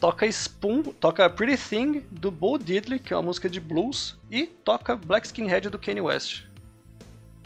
[0.00, 4.46] toca Spoon, toca Pretty Thing, do Bo Diddley, que é uma música de blues, e
[4.46, 6.44] toca Black Skinhead, do Kanye West.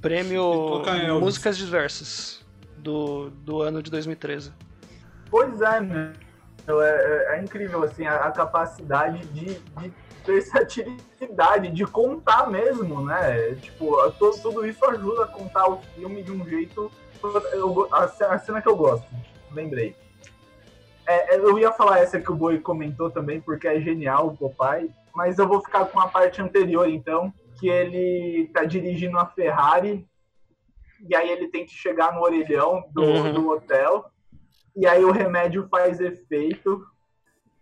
[0.01, 0.83] Prêmio.
[1.21, 2.45] Músicas Diversas,
[2.77, 4.53] do, do ano de 2013.
[5.31, 6.13] Pois é, meu.
[6.69, 9.93] É, é- é incrível, assim, a, a capacidade de, de
[10.25, 13.55] versatilidade, de contar mesmo, né?
[13.57, 16.91] Tipo, to- tudo isso ajuda a contar o filme de um jeito.
[17.53, 19.07] Eu a, ce- a cena que eu gosto,
[19.53, 19.95] lembrei.
[21.07, 24.37] É, é, eu ia falar essa que o Boi comentou também, porque é genial o
[24.37, 29.27] Popeye, mas eu vou ficar com a parte anterior, então, que ele tá dirigindo a
[29.27, 30.07] Ferrari,
[31.09, 33.33] e aí ele tem que chegar no orelhão do, Uhum.
[33.35, 34.07] do hotel,
[34.77, 36.87] e aí o remédio faz efeito,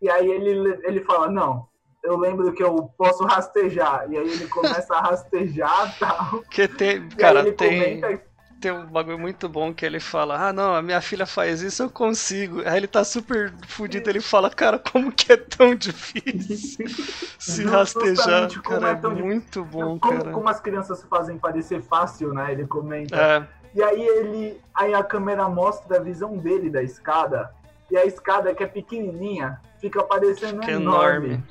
[0.02, 1.66] e aí ele, ele fala, não,
[2.04, 6.68] eu lembro que eu posso rastejar, e aí ele começa a rastejar e tal, Que
[6.68, 7.54] tem, cara, tem,
[7.98, 8.22] comenta
[8.60, 11.82] tem um bagulho muito bom que ele fala: Ah, não, a minha filha faz isso,
[11.82, 12.60] eu consigo.
[12.66, 16.86] Aí ele tá super fudido, ele fala: Cara, como que é tão difícil
[17.38, 18.48] se rastejar?
[18.62, 20.30] Cara, é é muito bom, como, cara.
[20.32, 22.52] como as crianças fazem parecer fácil, né?
[22.52, 23.16] Ele comenta.
[23.16, 24.60] É, E aí ele.
[24.74, 27.50] Aí a câmera mostra a visão dele da escada.
[27.90, 31.26] E a escada, que é pequenininha, fica parecendo Fica enorme.
[31.28, 31.44] enorme.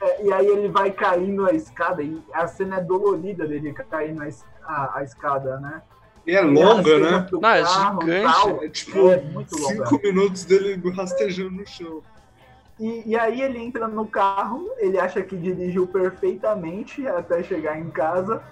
[0.00, 4.20] É, e aí ele vai caindo a escada e a cena é dolorida dele caindo
[4.22, 4.26] a,
[4.66, 5.80] a- a escada, né?
[6.26, 7.28] E é longa, né?
[7.32, 8.64] Não, é gigante.
[8.64, 9.86] É tipo É muito longa.
[9.86, 12.02] cinco minutos dele rastejando no chão.
[12.78, 17.90] E, e aí ele entra no carro, ele acha que dirigiu perfeitamente até chegar em
[17.90, 18.42] casa.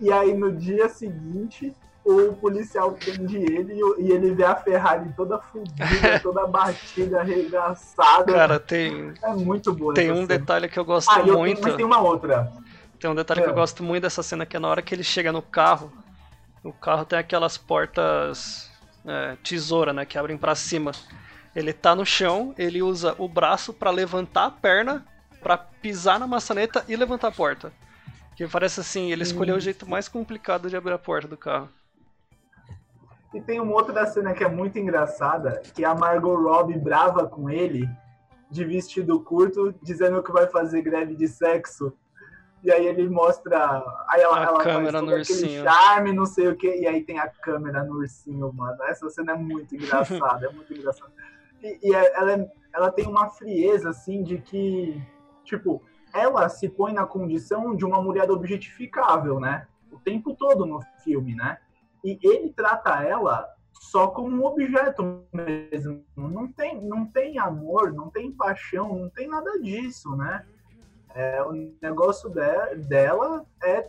[0.00, 1.74] E aí no dia seguinte,
[2.04, 5.76] o policial prende ele e, o- e ele vê a Ferrari toda fudida,
[6.22, 8.32] toda batida, arregaçada.
[8.32, 10.26] cara, tem, é muito boa tem um cena.
[10.26, 11.56] detalhe que eu gosto Ah, e eu muito.
[11.56, 12.50] tenho, mas tem uma outra.
[13.00, 13.50] Tem um detalhe que É.
[13.50, 15.92] eu gosto muito dessa cena que é na hora que ele chega no carro.
[16.62, 18.70] O carro tem aquelas portas
[19.06, 20.04] é, tesoura, né?
[20.04, 20.92] Que abrem pra cima.
[21.54, 25.06] Ele tá no chão, ele usa o braço pra levantar a perna,
[25.42, 27.72] pra pisar na maçaneta e levantar a porta.
[28.36, 31.68] Que parece assim, ele escolheu o jeito mais complicado de abrir a porta do carro.
[33.34, 37.50] E tem uma outra cena que é muito engraçada, que a Margot Robbie brava com
[37.50, 37.88] ele,
[38.50, 41.92] de vestido curto, dizendo que vai fazer greve de sexo.
[42.62, 43.82] E aí ele mostra.
[44.08, 45.62] Aí ela, A ela câmera no ursinho.
[45.64, 48.82] charme, não sei o quê, e aí tem a câmera no ursinho, mano.
[48.84, 51.12] Essa cena é muito engraçada, é muito engraçada.
[51.62, 55.00] E, e é- ela, é- ela tem uma frieza, assim, de que,
[55.44, 59.66] tipo, ela se põe na condição de uma mulher objetificável, né?
[59.92, 61.58] O tempo todo no filme, né?
[62.04, 66.04] E ele trata ela só como um objeto mesmo.
[66.16, 70.44] Não tem, não tem amor, não tem paixão, não tem nada disso, né?
[71.14, 73.88] É, o negócio de- dela é,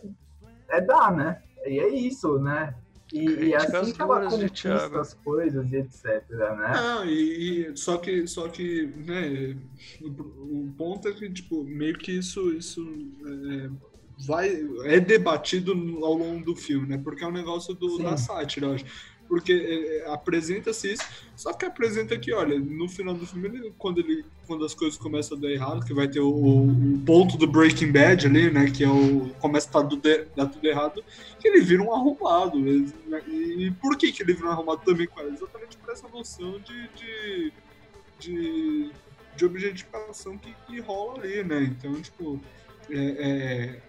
[0.70, 1.42] é dar, né?
[1.66, 2.74] E é isso, né?
[3.12, 6.72] E, e é assim que ela conquista as coisas e etc, né?
[6.74, 9.56] Não, e, e- só que, só que, né,
[10.00, 12.80] o, o ponto é que, tipo, meio que isso, isso
[13.26, 13.70] é,
[14.26, 14.48] vai,
[14.84, 15.72] é debatido
[16.04, 18.04] ao longo do filme, né, porque é um negócio do, Sim.
[18.04, 18.84] da sátira, eu acho.
[19.30, 21.04] Porque é, apresenta-se isso,
[21.36, 25.38] só que apresenta que, olha, no final do filme, quando, ele, quando as coisas começam
[25.38, 28.82] a dar errado, que vai ter o, o ponto do Breaking Bad ali, né, que
[28.82, 31.04] é o começa a dar, dar tudo errado,
[31.38, 32.58] que ele vira um arrumado.
[32.58, 32.90] Né,
[33.28, 35.28] e, por que, que ele vira um arrumado também, cara?
[35.28, 37.52] Exatamente por essa noção de, de,
[38.18, 38.90] de,
[39.36, 41.72] de objetificação que, que rola ali, né?
[41.78, 42.40] Então, tipo,
[42.90, 43.80] é, é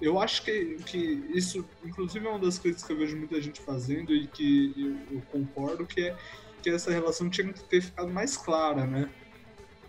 [0.00, 3.60] eu acho que, que isso, inclusive, é uma das coisas que eu vejo muita gente
[3.60, 4.74] fazendo e que
[5.10, 6.16] eu, eu concordo, que é
[6.62, 9.10] que essa relação tinha que ter ficado mais clara, né?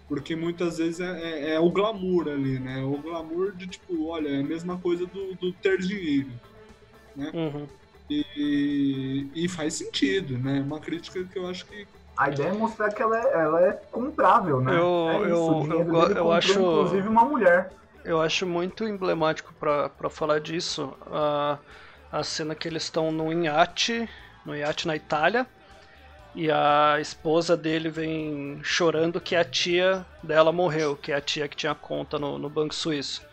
[0.08, 2.84] Porque muitas vezes é, é, é, o glamour ali, né?
[2.84, 6.30] O glamour de tipo, olha, é a mesma coisa do, do ter dinheiro,
[7.16, 7.32] né?
[7.34, 7.66] Uhum.
[8.10, 10.62] E, e faz sentido, né?
[10.62, 11.88] Uma crítica que eu acho que.
[12.18, 14.78] A ideia é mostrar que ela é, ela é comprável, né?
[14.78, 16.52] Eu, é isso, eu, eu, eu acho.
[16.52, 17.72] Inclusive uma mulher.
[18.06, 21.58] Eu acho muito emblemático para falar disso a,
[22.12, 24.08] a cena que eles estão no iate,
[24.46, 25.48] no iate na Itália,
[26.36, 31.48] e a esposa dele vem chorando que a tia dela morreu, que é a tia
[31.48, 33.24] que tinha conta no, no Banco Suíço.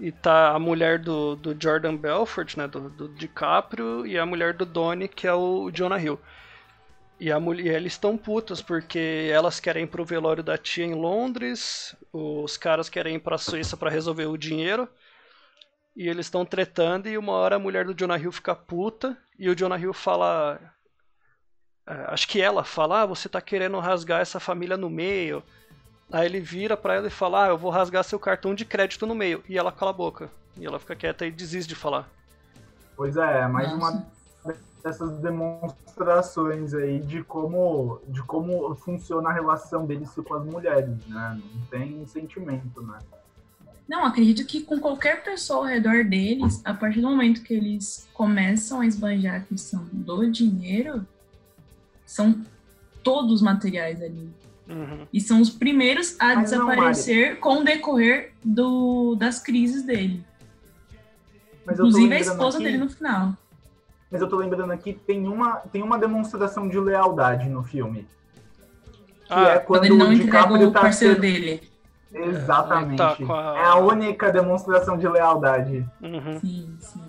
[0.00, 4.54] E tá a mulher do, do Jordan Belfort, né, do, do DiCaprio, e a mulher
[4.54, 6.18] do Donnie, que é o Jonah Hill.
[7.24, 10.92] E a mulher, eles estão putas porque elas querem ir pro velório da tia em
[10.92, 14.86] Londres, os caras querem ir pra Suíça para resolver o dinheiro.
[15.96, 19.48] E eles estão tretando e uma hora a mulher do Jonah Hill fica puta e
[19.48, 20.60] o Jonah Hill fala
[21.86, 25.42] é, acho que ela fala: ah, "Você tá querendo rasgar essa família no meio".
[26.12, 29.06] Aí ele vira para ela e fala: "Ah, eu vou rasgar seu cartão de crédito
[29.06, 29.42] no meio".
[29.48, 30.30] E ela cala a boca.
[30.58, 32.06] E ela fica quieta e desiste de falar.
[32.94, 34.12] Pois é, mais uma
[34.84, 41.40] dessas demonstrações aí de como, de como funciona a relação deles com as mulheres, né?
[41.54, 42.98] Não tem sentimento, né?
[43.88, 48.06] Não, acredito que com qualquer pessoa ao redor deles, a partir do momento que eles
[48.12, 51.06] começam a esbanjar a questão do dinheiro,
[52.04, 52.42] são
[53.02, 54.30] todos materiais ali.
[54.68, 55.06] Uhum.
[55.12, 60.24] E são os primeiros a Mas desaparecer não, com o decorrer do, das crises dele.
[61.70, 62.64] Inclusive a esposa aqui...
[62.64, 63.36] dele no final
[64.10, 68.06] mas eu tô lembrando aqui, tem uma, tem uma demonstração de lealdade no filme.
[69.26, 71.62] Que ah, é quando, ele não o DiCaprio o tá parceiro dele.
[72.12, 73.02] Exatamente.
[73.02, 73.58] É, tá a...
[73.58, 75.84] é a única demonstração de lealdade.
[76.00, 76.38] Uhum.
[76.40, 77.02] Sim, sim.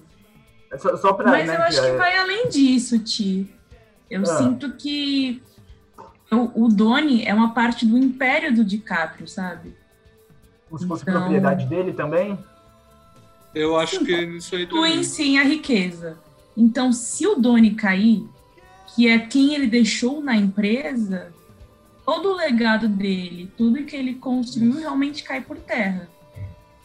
[0.71, 1.95] É só, só pra, Mas né, eu acho que, é...
[1.95, 3.53] vai além disso, Ti.
[4.09, 4.25] Eu ah.
[4.25, 5.43] sinto que
[6.31, 9.75] o, o Doni é uma parte do império do DiCaprio, sabe?
[10.67, 11.21] Como se fosse então...
[11.21, 12.37] propriedade dele também?
[13.53, 15.03] Eu acho sim, que isso aí também.
[15.03, 16.17] sim a riqueza.
[16.55, 18.27] Então, se o Doni cair,
[18.95, 21.33] que é quem ele deixou na empresa,
[22.05, 26.09] todo o legado dele, tudo que ele construiu realmente cai por terra.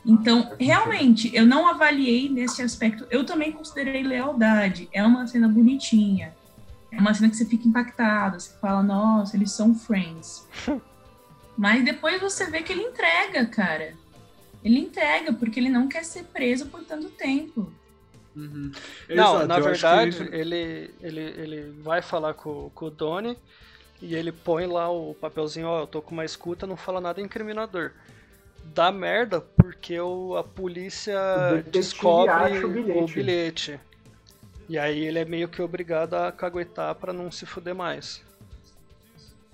[0.05, 3.07] Então, realmente, eu não avaliei nesse aspecto.
[3.11, 4.89] Eu também considerei lealdade.
[4.93, 6.35] É uma cena bonitinha.
[6.91, 8.41] É uma cena que você fica impactado.
[8.41, 10.49] Você fala, nossa, eles são friends.
[11.57, 13.95] Mas depois você vê que ele entrega, cara.
[14.65, 17.71] Ele entrega, porque ele não quer ser preso por tanto tempo.
[18.35, 18.71] Uhum.
[19.09, 20.37] Não, Exato, na verdade, ele...
[20.37, 23.37] ele, ele, ele vai falar com, com o Doni
[24.01, 27.21] e ele põe lá o papelzinho, ó, eu tô com uma escuta, não fala nada
[27.21, 27.93] incriminador.
[28.75, 31.19] Dá merda porque o, a polícia
[31.71, 32.99] descobre o bilhete.
[32.99, 33.81] o bilhete.
[34.69, 38.23] E aí ele é meio que obrigado a caguetar para não se fuder mais.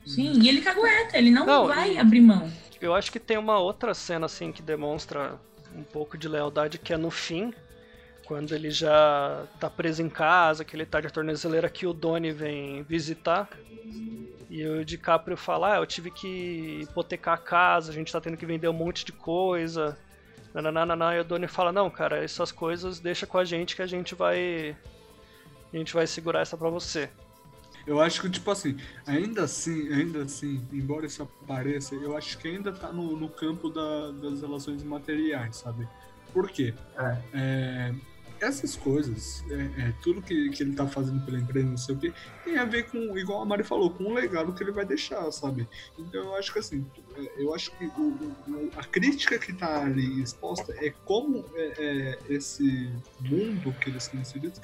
[0.05, 2.51] Sim, e ele cagueta, ele não, não vai abrir mão.
[2.81, 5.41] Eu acho que tem uma outra cena assim que demonstra
[5.75, 7.53] um pouco de lealdade que é no fim,
[8.27, 12.33] quando ele já tá preso em casa, que ele tá de tornozeleira que o Doni
[12.33, 13.49] vem visitar.
[14.49, 18.37] E o DiCaprio fala, ah, eu tive que hipotecar a casa, a gente tá tendo
[18.37, 19.97] que vender um monte de coisa.
[20.55, 23.87] Nananana, e o Doni fala, não, cara, essas coisas deixa com a gente que a
[23.87, 24.77] gente vai.
[25.73, 27.11] A gente vai segurar essa pra você.
[27.87, 32.49] Eu acho que, tipo assim, ainda assim, ainda assim, embora isso apareça, eu acho que
[32.49, 35.87] ainda tá no, no campo da, das relações materiais, sabe?
[36.33, 36.75] Por quê?
[36.99, 37.19] É.
[37.33, 37.95] É,
[38.41, 41.99] essas coisas, é, é, tudo que, que ele tá fazendo pela empresa, não sei o
[41.99, 42.13] que,
[42.45, 45.31] tem a ver com, igual a Mari falou, com o legado que ele vai deixar,
[45.33, 45.69] sabe?
[45.99, 49.83] Então eu acho que assim, é, eu acho que o, o, a crítica que tá
[49.83, 54.61] ali exposta é como é, é, esse mundo que eles têm inseridos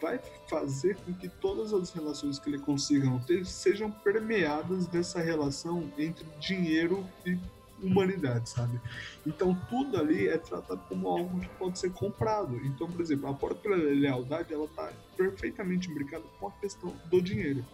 [0.00, 5.92] vai fazer com que todas as relações que ele consigam ter sejam permeadas dessa relação
[5.98, 7.38] entre dinheiro e
[7.82, 8.80] humanidade, sabe?
[9.26, 12.56] Então tudo ali é tratado como algo que pode ser comprado.
[12.64, 17.64] Então, por exemplo, a própria lealdade ela está perfeitamente imbricada com a questão do dinheiro,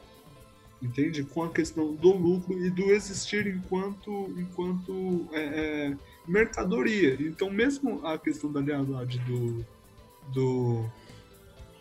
[0.80, 1.24] entende?
[1.24, 7.16] Com a questão do lucro e do existir enquanto enquanto é, é, mercadoria.
[7.20, 9.64] Então, mesmo a questão da lealdade do
[10.32, 10.84] do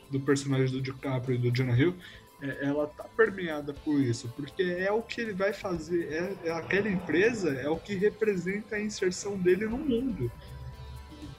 [0.10, 1.96] do personagem do DiCaprio e do Jonah Hill
[2.42, 6.90] ela tá permeada por isso, porque é o que ele vai fazer, é, é, aquela
[6.90, 10.32] empresa é o que representa a inserção dele no mundo,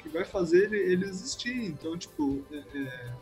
[0.00, 1.64] que vai fazer ele, ele existir.
[1.64, 3.12] Então, tipo, é, é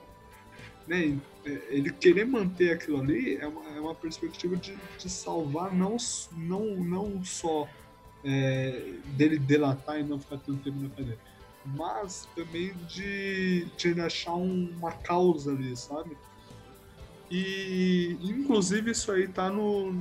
[0.86, 5.72] né, é, ele querer manter aquilo ali é uma, é uma perspectiva de, de salvar
[5.72, 5.96] não,
[6.32, 7.68] não, não só
[8.24, 11.18] é, dele delatar e não ficar tanto tempo na cadeia,
[11.64, 16.16] mas também de, de achar uma causa ali, sabe?
[17.30, 19.92] E inclusive isso aí tá no,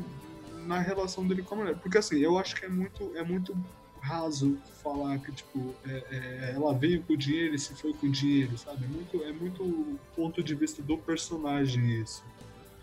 [0.65, 1.75] na relação dele com a mulher.
[1.77, 3.55] Porque assim, eu acho que é muito, é muito
[4.01, 8.57] raso falar que, tipo, é, é, ela veio com dinheiro e se foi com dinheiro,
[8.57, 8.85] sabe?
[8.85, 12.23] É muito, é muito ponto de vista do personagem isso,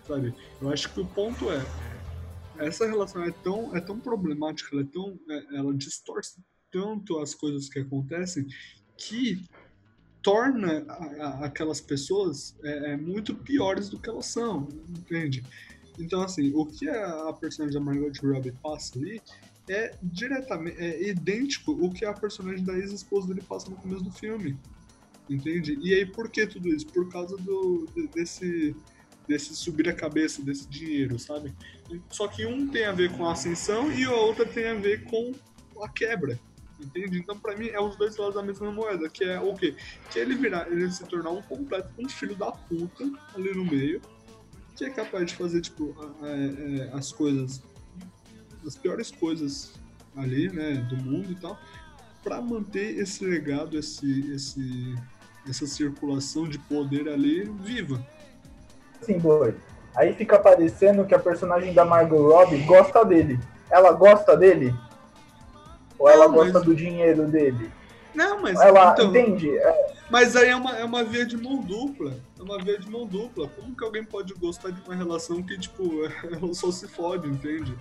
[0.06, 0.34] sabe?
[0.60, 1.64] Eu acho que o ponto é,
[2.58, 6.38] essa relação é tão, é tão problemática, ela, é tão, é, ela distorce
[6.70, 8.46] tanto as coisas que acontecem
[8.96, 9.44] que
[10.26, 15.44] torna a, a, aquelas pessoas é, é, muito piores do que elas são, entende?
[16.00, 19.22] Então, assim, o que a personagem da Margot Robbie passa ali
[19.68, 24.10] é diretamente, é idêntico o que a personagem da ex-esposa dele passa no começo do
[24.10, 24.58] filme,
[25.30, 25.78] entende?
[25.80, 26.88] E aí, por que tudo isso?
[26.88, 28.74] Por causa do, desse,
[29.28, 31.54] desse subir a cabeça, desse dinheiro, sabe?
[32.10, 35.04] Só que um tem a ver com a ascensão e a outra tem a ver
[35.04, 35.32] com
[35.80, 36.36] a quebra,
[36.80, 37.18] Entende?
[37.18, 39.74] Então, pra mim, é os dois lados da mesma moeda, que é o quê?
[40.10, 44.00] Que ele virar, ele se tornar um completo, um filho da puta ali no meio,
[44.76, 47.62] que é capaz de fazer, tipo, é, as coisas,
[48.66, 49.72] as piores coisas
[50.14, 51.58] ali, né, do mundo e tal,
[52.22, 54.94] para manter esse legado, esse, esse,
[55.48, 58.04] essa circulação de poder ali viva.
[59.00, 59.54] Sim, boi.
[59.94, 63.40] Aí fica parecendo que a personagem da Margot Robbie gosta dele.
[63.70, 64.74] Ela gosta dele?
[65.98, 66.62] Ou ela gosta mas...
[66.62, 67.70] do dinheiro dele?
[68.14, 68.58] Não, mas.
[68.60, 69.56] Ela então, entende?
[69.56, 69.96] É...
[70.08, 72.14] Mas aí é uma, é uma via de mão dupla.
[72.38, 73.48] É uma via de mão dupla.
[73.48, 77.76] Como que alguém pode gostar de uma relação que, tipo, ela só se fode, entende?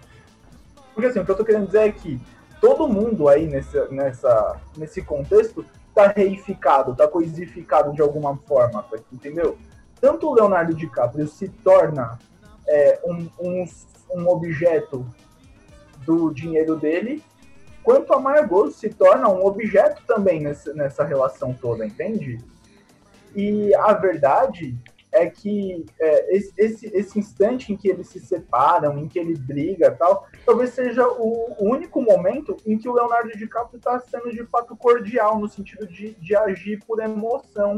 [0.93, 2.19] Porque assim, o que eu tô querendo dizer é que
[2.59, 9.57] todo mundo aí nesse, nessa, nesse contexto tá reificado, tá coisificado de alguma forma, entendeu?
[10.01, 12.19] Tanto o Leonardo DiCaprio se torna
[12.67, 13.65] é, um, um,
[14.11, 15.05] um objeto
[16.05, 17.23] do dinheiro dele,
[17.85, 22.39] quanto a Margot se torna um objeto também nessa, nessa relação toda, entende?
[23.35, 24.75] E a verdade
[25.11, 29.91] é que é, esse, esse instante em que eles se separam, em que ele briga
[29.91, 34.75] tal, talvez seja o único momento em que o Leonardo DiCaprio está sendo de fato
[34.75, 37.77] cordial, no sentido de, de agir por emoção,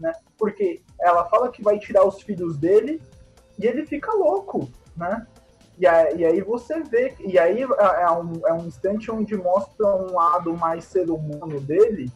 [0.00, 0.12] né?
[0.38, 3.00] Porque ela fala que vai tirar os filhos dele
[3.58, 5.26] e ele fica louco, né?
[5.76, 10.14] E aí, você vê, e aí é, é um, é um instante onde mostra um
[10.14, 12.10] lado mais ser humano dele,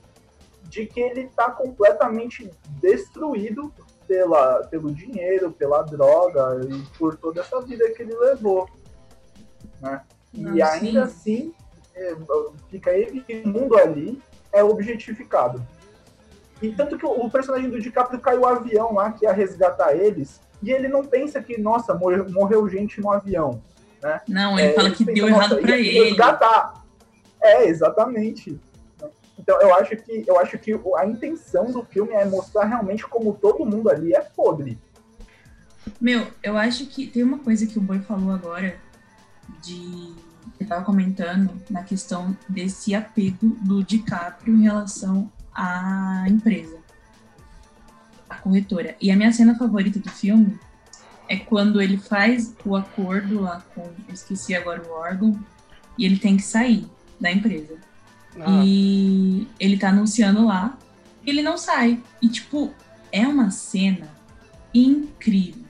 [0.64, 3.73] de que ele está completamente destruído
[4.07, 8.68] pela, pelo dinheiro, pela droga e por toda essa vida que ele levou.
[9.81, 10.03] Né?
[10.33, 11.53] Não, e ainda sim.
[11.53, 11.55] assim,
[11.97, 12.16] é,
[12.68, 15.64] fica ele que o mundo ali é objetificado.
[16.62, 19.94] E tanto que o, o personagem do DiCaprio caiu o avião lá que ia resgatar
[19.94, 23.62] eles, e ele não pensa que, nossa, morreu, morreu gente no avião.
[24.03, 24.21] Né?
[24.29, 26.05] Não, ele é, fala que pensa, deu errado para ele.
[26.05, 26.85] Resgatar.
[27.40, 28.59] É, exatamente.
[29.38, 33.35] Então eu acho que eu acho que a intenção do filme é mostrar realmente como
[33.35, 34.79] todo mundo ali é podre.
[36.01, 38.77] Meu, eu acho que tem uma coisa que o Boi falou agora
[39.62, 40.12] de
[40.61, 46.79] eu tava comentando na questão desse apego do DiCaprio em relação à empresa
[48.40, 48.96] corretora.
[49.01, 50.59] E a minha cena favorita do filme
[51.29, 53.83] é quando ele faz o acordo lá com.
[53.83, 55.38] Eu esqueci agora o órgão.
[55.96, 56.87] E ele tem que sair
[57.20, 57.77] da empresa.
[58.40, 58.62] Ah.
[58.64, 60.79] E ele tá anunciando lá.
[61.24, 62.01] E ele não sai.
[62.22, 62.72] E, tipo,
[63.11, 64.09] é uma cena
[64.72, 65.68] incrível.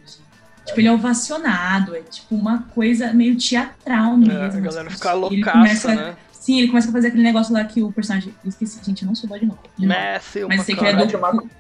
[0.69, 4.35] Tipo, ele é ovacionado, é tipo uma coisa meio teatral mesmo.
[4.35, 6.17] É, a galera fica loucaça, né?
[6.49, 8.35] Sim, ele começa a fazer aquele negócio lá que o personagem.
[8.43, 9.61] Eu esqueci, gente, eu não sou boa de novo.
[9.77, 11.51] Matthew Mas sei que é do.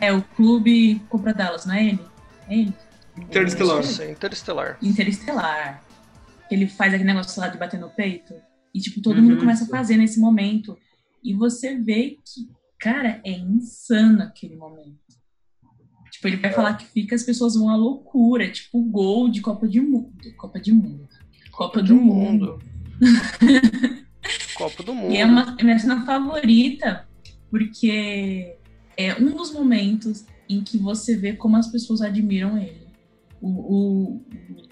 [0.00, 2.00] É, o Clube Compra Dallas, não é ele?
[2.48, 2.74] É ele?
[3.14, 3.84] Interestelar.
[4.10, 4.78] Interestelar.
[4.80, 5.84] Interestelar.
[6.50, 8.32] Ele faz aquele negócio lá de bater no peito.
[8.72, 10.78] E, tipo, todo uhum, mundo começa a fazer nesse momento.
[11.22, 12.48] E você vê que,
[12.78, 14.96] cara, é insano aquele momento.
[16.10, 18.50] Tipo, ele vai falar que fica, as pessoas vão à loucura.
[18.50, 20.10] Tipo, gol de Copa de Mundo.
[20.38, 21.06] Copa de Mundo.
[21.52, 22.58] Copa, do, do, Mundo.
[22.58, 23.96] mundo.
[24.56, 25.12] Copa do Mundo.
[25.12, 27.06] E é uma minha cena favorita,
[27.50, 28.56] porque
[28.96, 32.86] é um dos momentos em que você vê como as pessoas admiram ele.
[33.40, 34.16] O, o,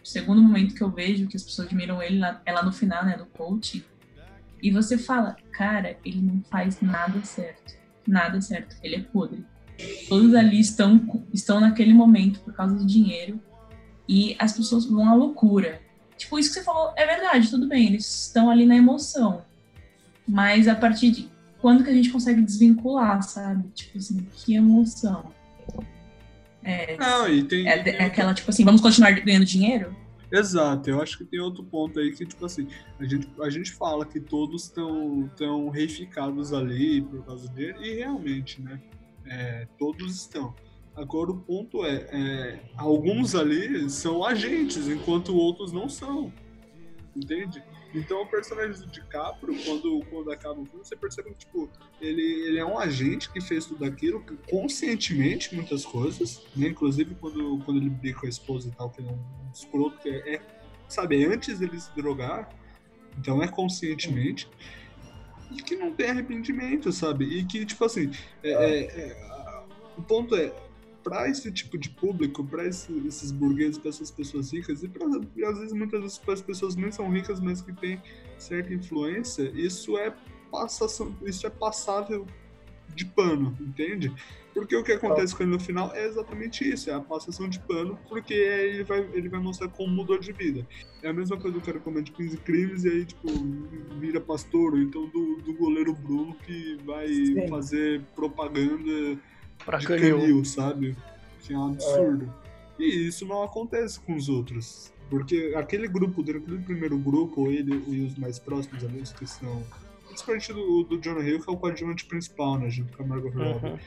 [0.02, 2.72] o segundo momento que eu vejo que as pessoas admiram ele lá, é lá no
[2.72, 3.84] final, né, do coach.
[4.62, 7.74] E você fala, cara, ele não faz nada certo.
[8.06, 8.76] Nada certo.
[8.82, 9.44] Ele é podre.
[10.08, 13.40] Todos ali estão, estão naquele momento por causa do dinheiro.
[14.08, 15.80] e as pessoas vão à loucura.
[16.16, 19.42] Tipo, isso que você falou é verdade, tudo bem, eles estão ali na emoção.
[20.26, 21.28] Mas a partir de
[21.60, 23.68] quando que a gente consegue desvincular, sabe?
[23.70, 25.32] Tipo assim, que emoção.
[26.62, 29.94] É, Não, e tem, é, tem é aquela, tipo assim, vamos continuar ganhando dinheiro?
[30.32, 32.66] Exato, eu acho que tem outro ponto aí que, tipo assim,
[32.98, 37.94] a gente, a gente fala que todos estão tão reificados ali por causa dele, e
[37.94, 38.80] realmente, né?
[39.26, 40.54] É, todos estão.
[40.96, 46.32] Agora o ponto é, é, alguns ali são agentes, enquanto outros não são.
[47.14, 47.62] Entende?
[47.94, 51.70] Então o personagem do DiCaprio, quando, quando acaba o filme, você percebe que tipo,
[52.00, 56.68] ele, ele é um agente que fez tudo aquilo, conscientemente muitas coisas, né?
[56.68, 59.18] Inclusive quando, quando ele briga com a esposa e tal, que é um
[59.52, 60.42] escroto, que é, é
[60.88, 62.48] sabe, é antes dele se drogar,
[63.18, 64.48] então é conscientemente.
[65.50, 67.24] E que não tem arrependimento, sabe?
[67.26, 68.10] E que, tipo assim,
[68.42, 69.64] é, é, é,
[69.96, 70.52] o ponto é,
[71.04, 75.06] para esse tipo de público, para esse, esses burgueses, para essas pessoas ricas, e, pra,
[75.36, 78.02] e às vezes muitas vezes para as pessoas nem são ricas, mas que têm
[78.38, 80.12] certa influência, isso é
[80.50, 82.26] passação, isso é passável
[82.94, 84.12] de pano, entende?
[84.54, 87.58] Porque o que acontece com ele no final é exatamente isso, é a passação de
[87.58, 90.66] pano, porque ele vai, ele vai mostrar como mudou de vida.
[91.02, 93.28] É a mesma coisa do cara comete 15 crimes e aí, tipo,
[93.98, 97.48] vira pastor, ou então do, do goleiro Bruno que vai Sim.
[97.48, 99.18] fazer propaganda
[99.64, 100.18] pra de canil.
[100.18, 100.96] canil, sabe?
[101.40, 102.32] Que é um absurdo.
[102.78, 102.82] É.
[102.82, 104.92] E isso não acontece com os outros.
[105.10, 109.62] Porque aquele grupo, aquele primeiro grupo, ele e os mais próximos ali, que são.
[110.06, 112.70] Principalmente do, do John Hill, que é o coadjuvante principal, né?
[112.70, 113.66] Junto com a Margot Robbie.
[113.66, 113.78] Uhum.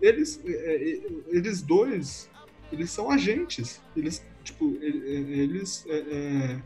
[0.00, 2.30] Eles, é, eles dois,
[2.72, 3.82] eles são agentes.
[3.96, 6.62] Eles, tipo, eles é, é,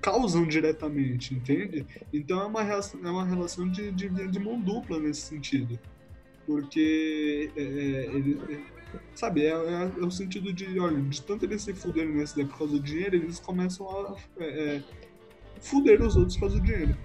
[0.00, 1.86] causam diretamente, entende?
[2.12, 5.78] Então é uma relação, é uma relação de, de, de mão dupla nesse sentido
[6.46, 8.60] porque é, é ele, é,
[9.14, 12.48] sabe, é, é, é, o sentido de, olha, de tanto eles se fuderem nessa ideia
[12.48, 14.44] por causa do dinheiro, eles começam a é,
[14.76, 14.82] é,
[15.60, 16.96] fuder os outros por causa do dinheiro.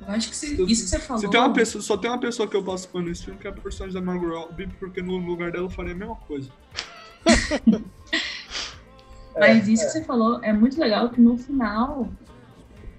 [0.00, 1.30] Eu acho que isso que você falou.
[1.30, 3.50] Tem uma pessoa, só tem uma pessoa que eu posso pôr nesse filme, que é
[3.50, 6.50] a personagem da Margot Robbie, porque no lugar dela eu faria a mesma coisa.
[9.38, 12.08] Mas isso que você falou é muito legal, que no final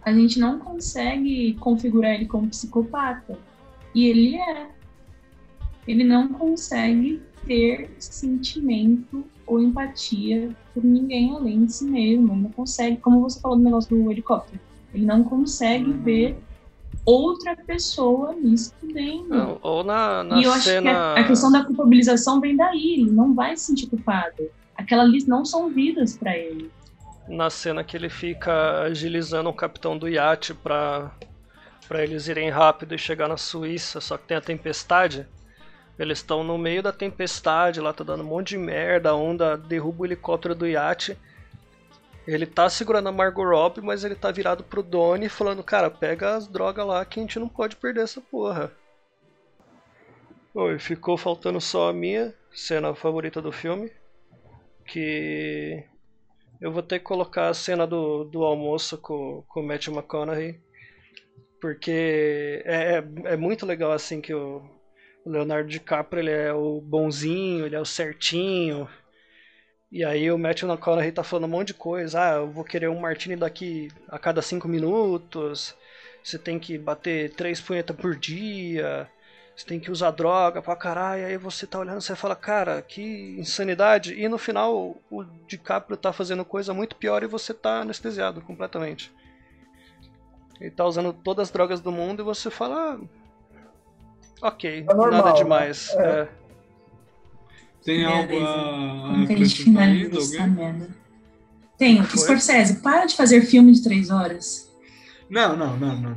[0.05, 3.37] a gente não consegue configurar ele como psicopata.
[3.95, 4.67] E ele é.
[5.87, 12.33] Ele não consegue ter sentimento ou empatia por ninguém além de si mesmo.
[12.33, 14.59] Ele não consegue, como você falou do negócio do helicóptero,
[14.93, 16.01] ele não consegue uhum.
[16.01, 16.37] ver
[17.05, 19.27] outra pessoa nisso dentro.
[19.29, 20.55] Não, ou na, na e eu cena...
[20.55, 22.93] acho que a, a, questão da culpabilização vem daí.
[22.93, 24.49] Ele não vai se sentir culpado.
[24.75, 26.71] Aquelas ali não são vidas para ele
[27.28, 31.11] na cena que ele fica agilizando o capitão do iate pra,
[31.88, 35.28] pra eles irem rápido e chegar na Suíça, só que tem a tempestade.
[35.97, 39.55] Eles estão no meio da tempestade, lá tá dando um monte de merda, a onda
[39.55, 41.17] derruba o helicóptero do iate.
[42.26, 46.36] Ele tá segurando a Margot Robbie, mas ele tá virado pro Donnie falando, cara, pega
[46.36, 48.71] as drogas lá que a gente não pode perder essa porra.
[50.53, 53.91] Oi, ficou faltando só a minha cena favorita do filme,
[54.86, 55.84] que
[56.64, 60.61] eu vou ter que colocar a cena do, do almoço com, com o Matthew McConaughey.
[61.59, 64.64] Porque é, é, é muito legal assim que o,
[65.26, 68.88] o Leonardo DiCaprio ele é o bonzinho, ele é o certinho.
[69.91, 72.30] E aí o Matthew McConaughey tá falando um monte de coisa.
[72.30, 75.76] Ah, eu vou querer um martini daqui a cada cinco minutos.
[76.24, 79.09] Você tem que bater três punhetas por dia
[79.55, 83.35] você tem que usar droga pra caralho, aí você tá olhando você fala, cara, que
[83.37, 84.13] insanidade.
[84.13, 89.11] E no final o DiCaprio tá fazendo coisa muito pior e você tá anestesiado completamente.
[90.59, 92.99] Ele tá usando todas as drogas do mundo e você fala,
[94.41, 95.93] ah, ok, é normal, nada demais.
[95.95, 96.03] Né?
[96.03, 96.27] É.
[97.83, 100.89] Tem algo a, Como que a gente finaliza essa merda?
[101.77, 104.71] Tem, Scorsese, para de fazer filme de três horas.
[105.29, 106.15] Não, não, não, não.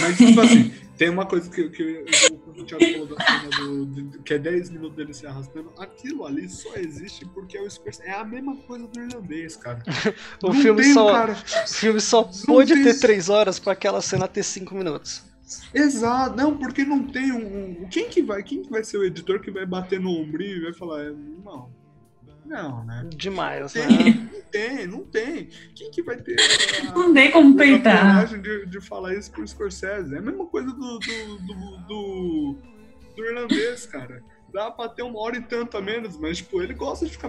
[0.00, 2.04] Mas tipo assim, tem uma coisa que, que
[2.46, 5.72] o Thiago falou da cena do, do, que é 10 minutos dele se arrastando.
[5.78, 8.08] Aquilo ali só existe porque é o Scorsese.
[8.08, 9.82] É a mesma coisa do irlandês, cara.
[10.42, 14.28] o, filme tem, só, cara, o filme só pode ter 3 horas pra aquela cena
[14.28, 15.24] ter 5 minutos.
[15.74, 17.88] Exato, não, porque não tem um, um.
[17.88, 18.42] Quem que vai?
[18.42, 21.10] Quem que vai ser o editor que vai bater no ombrinho e vai falar,
[21.44, 21.70] não,
[22.44, 23.08] não, né?
[23.14, 24.30] Demais, não tem, né?
[24.32, 25.48] Não tem, não tem.
[25.74, 28.26] Quem que vai ter a, não tem como peitar.
[28.26, 30.14] De, de falar isso pro Scorsese?
[30.14, 32.56] É a mesma coisa do, do, do, do,
[33.16, 34.22] do irlandês, cara.
[34.52, 37.28] Dá pra ter uma hora e tanto a menos, mas, tipo, ele gosta de ficar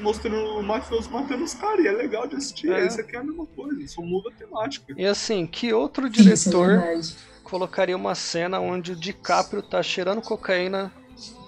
[0.00, 2.72] mostrando o mafioso matando os caras, e é legal de assistir.
[2.72, 2.84] É.
[2.84, 4.92] Isso aqui é a mesma coisa, só muda a temática.
[4.96, 7.00] E assim, que outro diretor é
[7.44, 10.92] colocaria uma cena onde o DiCaprio tá cheirando cocaína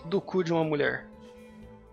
[0.05, 1.09] do cu de uma mulher?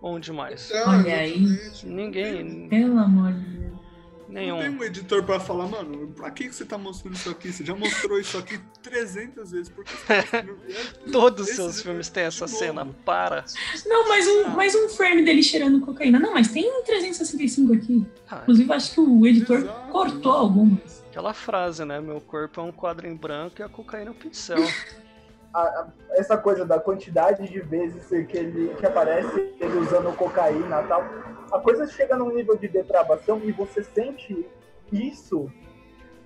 [0.08, 0.70] Onde mais?
[0.70, 1.44] É, Olha aí.
[1.84, 3.66] Ninguém, Pelo amor de Deus.
[4.28, 4.80] Não tem nenhum.
[4.80, 7.52] um editor pra falar, mano, pra que, você tá mostrando isso aqui?
[7.52, 9.70] Você já mostrou isso aqui 300 vezes.
[9.70, 10.38] Por que você tá?
[10.38, 10.46] É,
[11.12, 12.84] Todos os seus filmes têm essa cena.
[12.84, 12.96] novo.
[13.04, 13.46] Para.
[13.88, 16.20] Não, mais um, mais um frame dele cheirando cocaína.
[16.20, 18.06] Não, mas tem 365 aqui.
[18.30, 19.92] Ah, Inclusive, acho que o editor Exato.
[19.92, 21.04] cortou algumas.
[21.10, 22.00] aquela frase, né?
[22.00, 24.58] Meu corpo é um quadro em branco e a cocaína é um pincel.
[25.56, 30.82] A- a- essa coisa da quantidade de vezes que ele que aparece ele usando cocaína
[30.82, 31.02] e tal,
[31.50, 34.46] a coisa chega num nível de depravação e você sente
[34.92, 35.50] isso,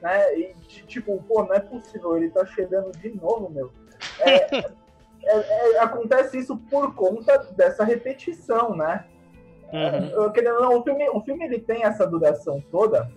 [0.01, 0.35] né?
[0.35, 3.71] E de- tipo, pô, não é possível, ele tá cheirando de novo, meu.
[4.19, 9.05] É, é- é- acontece isso por conta dessa repetição, né?
[9.71, 10.23] Uhum.
[10.23, 13.07] Eu, querendo não, o filme, o filme ele tem essa duração toda,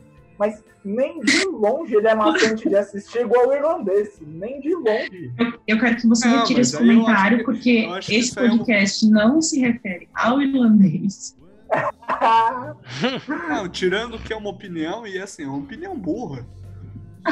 [0.42, 5.30] mas nem de longe ele é maçante de assistir igual o irlandês, nem de longe.
[5.68, 8.50] Eu quero que você Não, retire esse eu comentário, que- porque eu esse aí é
[8.50, 11.36] um- podcast não se refere ao irlandês.
[13.48, 16.44] Não, tirando que é uma opinião, e assim, é uma opinião burra.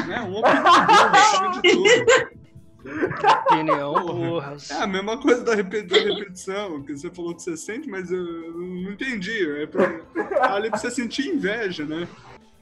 [0.06, 0.20] Né?
[0.20, 2.30] Uma opinião burra, de tudo.
[3.50, 4.14] Opinião Porra.
[4.14, 4.70] burras.
[4.70, 8.24] É a mesma coisa da, da repetição, que você falou que você sente, mas eu
[8.24, 9.46] não entendi.
[9.60, 10.00] É pra,
[10.54, 12.08] ali pra você sentir inveja, né?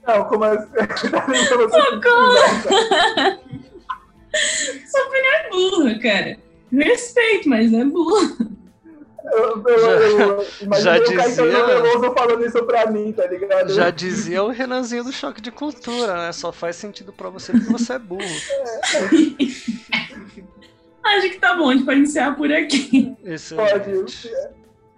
[0.08, 0.66] Não, como assim?
[1.10, 1.26] Tá
[1.68, 2.34] Socorro!
[4.86, 6.38] Sua opinião é burra, cara.
[6.72, 8.36] Respeito, mas é burra.
[9.30, 10.46] Eu, eu, eu,
[10.80, 13.70] já o Caetano dizia- Veloso falando isso pra mim, tá ligado?
[13.74, 16.32] Já dizia o Renanzinho do Choque de Cultura, né?
[16.32, 18.22] Só faz sentido pra você porque você é burro.
[21.04, 23.14] Acho que tá bom, a gente pode encerrar por aqui.
[23.24, 24.30] Excelente.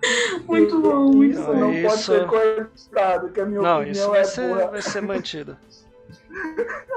[0.46, 1.54] Muito bom, muito Isso bom.
[1.54, 4.66] não pode Isso- ser cortado, que a minha Não, opinião isso vai é ser, burra.
[4.68, 5.56] vai ser mantido.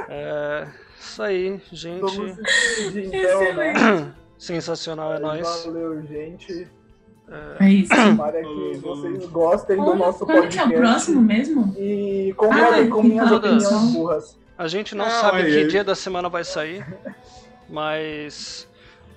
[0.09, 0.67] É,
[0.99, 2.03] isso aí, gente.
[2.95, 4.13] Então, né?
[4.37, 5.63] Sensacional é nóis.
[5.65, 6.67] Valeu, gente.
[7.59, 7.89] É isso.
[7.95, 10.75] Tomara que vocês gostem do Como, nosso como que é podcast.
[10.75, 11.73] o próximo mesmo?
[11.79, 14.37] E concordem Ah, com minhas opiniões burras.
[14.57, 16.85] A gente não Não, sabe aí- que aí- dia da semana vai sair,
[17.69, 18.67] mas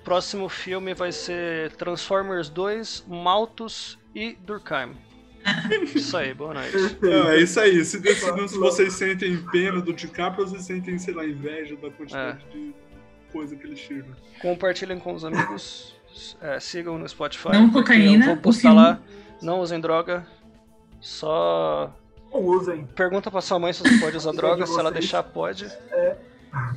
[0.07, 4.95] próximo filme vai ser Transformers 2, Malthus e Durkheim.
[5.93, 6.97] Isso aí, boa noite.
[7.01, 7.83] Não, é isso aí.
[7.83, 12.45] Se, se, se vocês sentem pena do DiCaprio, vocês sentem, sei lá, inveja da quantidade
[12.49, 12.73] de
[13.33, 14.07] coisa que ele tira.
[14.41, 15.93] Compartilhem com os amigos,
[16.39, 17.49] é, sigam no Spotify.
[17.51, 19.01] Não porque cocaína, Eu vou postar lá.
[19.41, 20.25] Não usem droga.
[21.01, 21.93] Só
[22.31, 22.85] Não usem.
[22.87, 24.65] pergunta pra sua mãe se você pode usar droga.
[24.65, 25.65] Se ela deixar, pode.
[25.91, 26.17] É.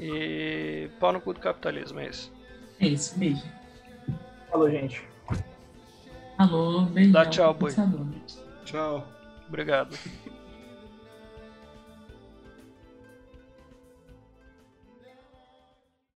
[0.01, 2.39] E pau no cu do capitalismo, é isso.
[2.81, 3.45] É isso, beijo.
[4.51, 5.03] Falou, gente.
[6.39, 7.12] Alô, beijo.
[7.12, 7.74] Dá tchau, boi.
[8.64, 9.07] Tchau.
[9.47, 9.97] Obrigado.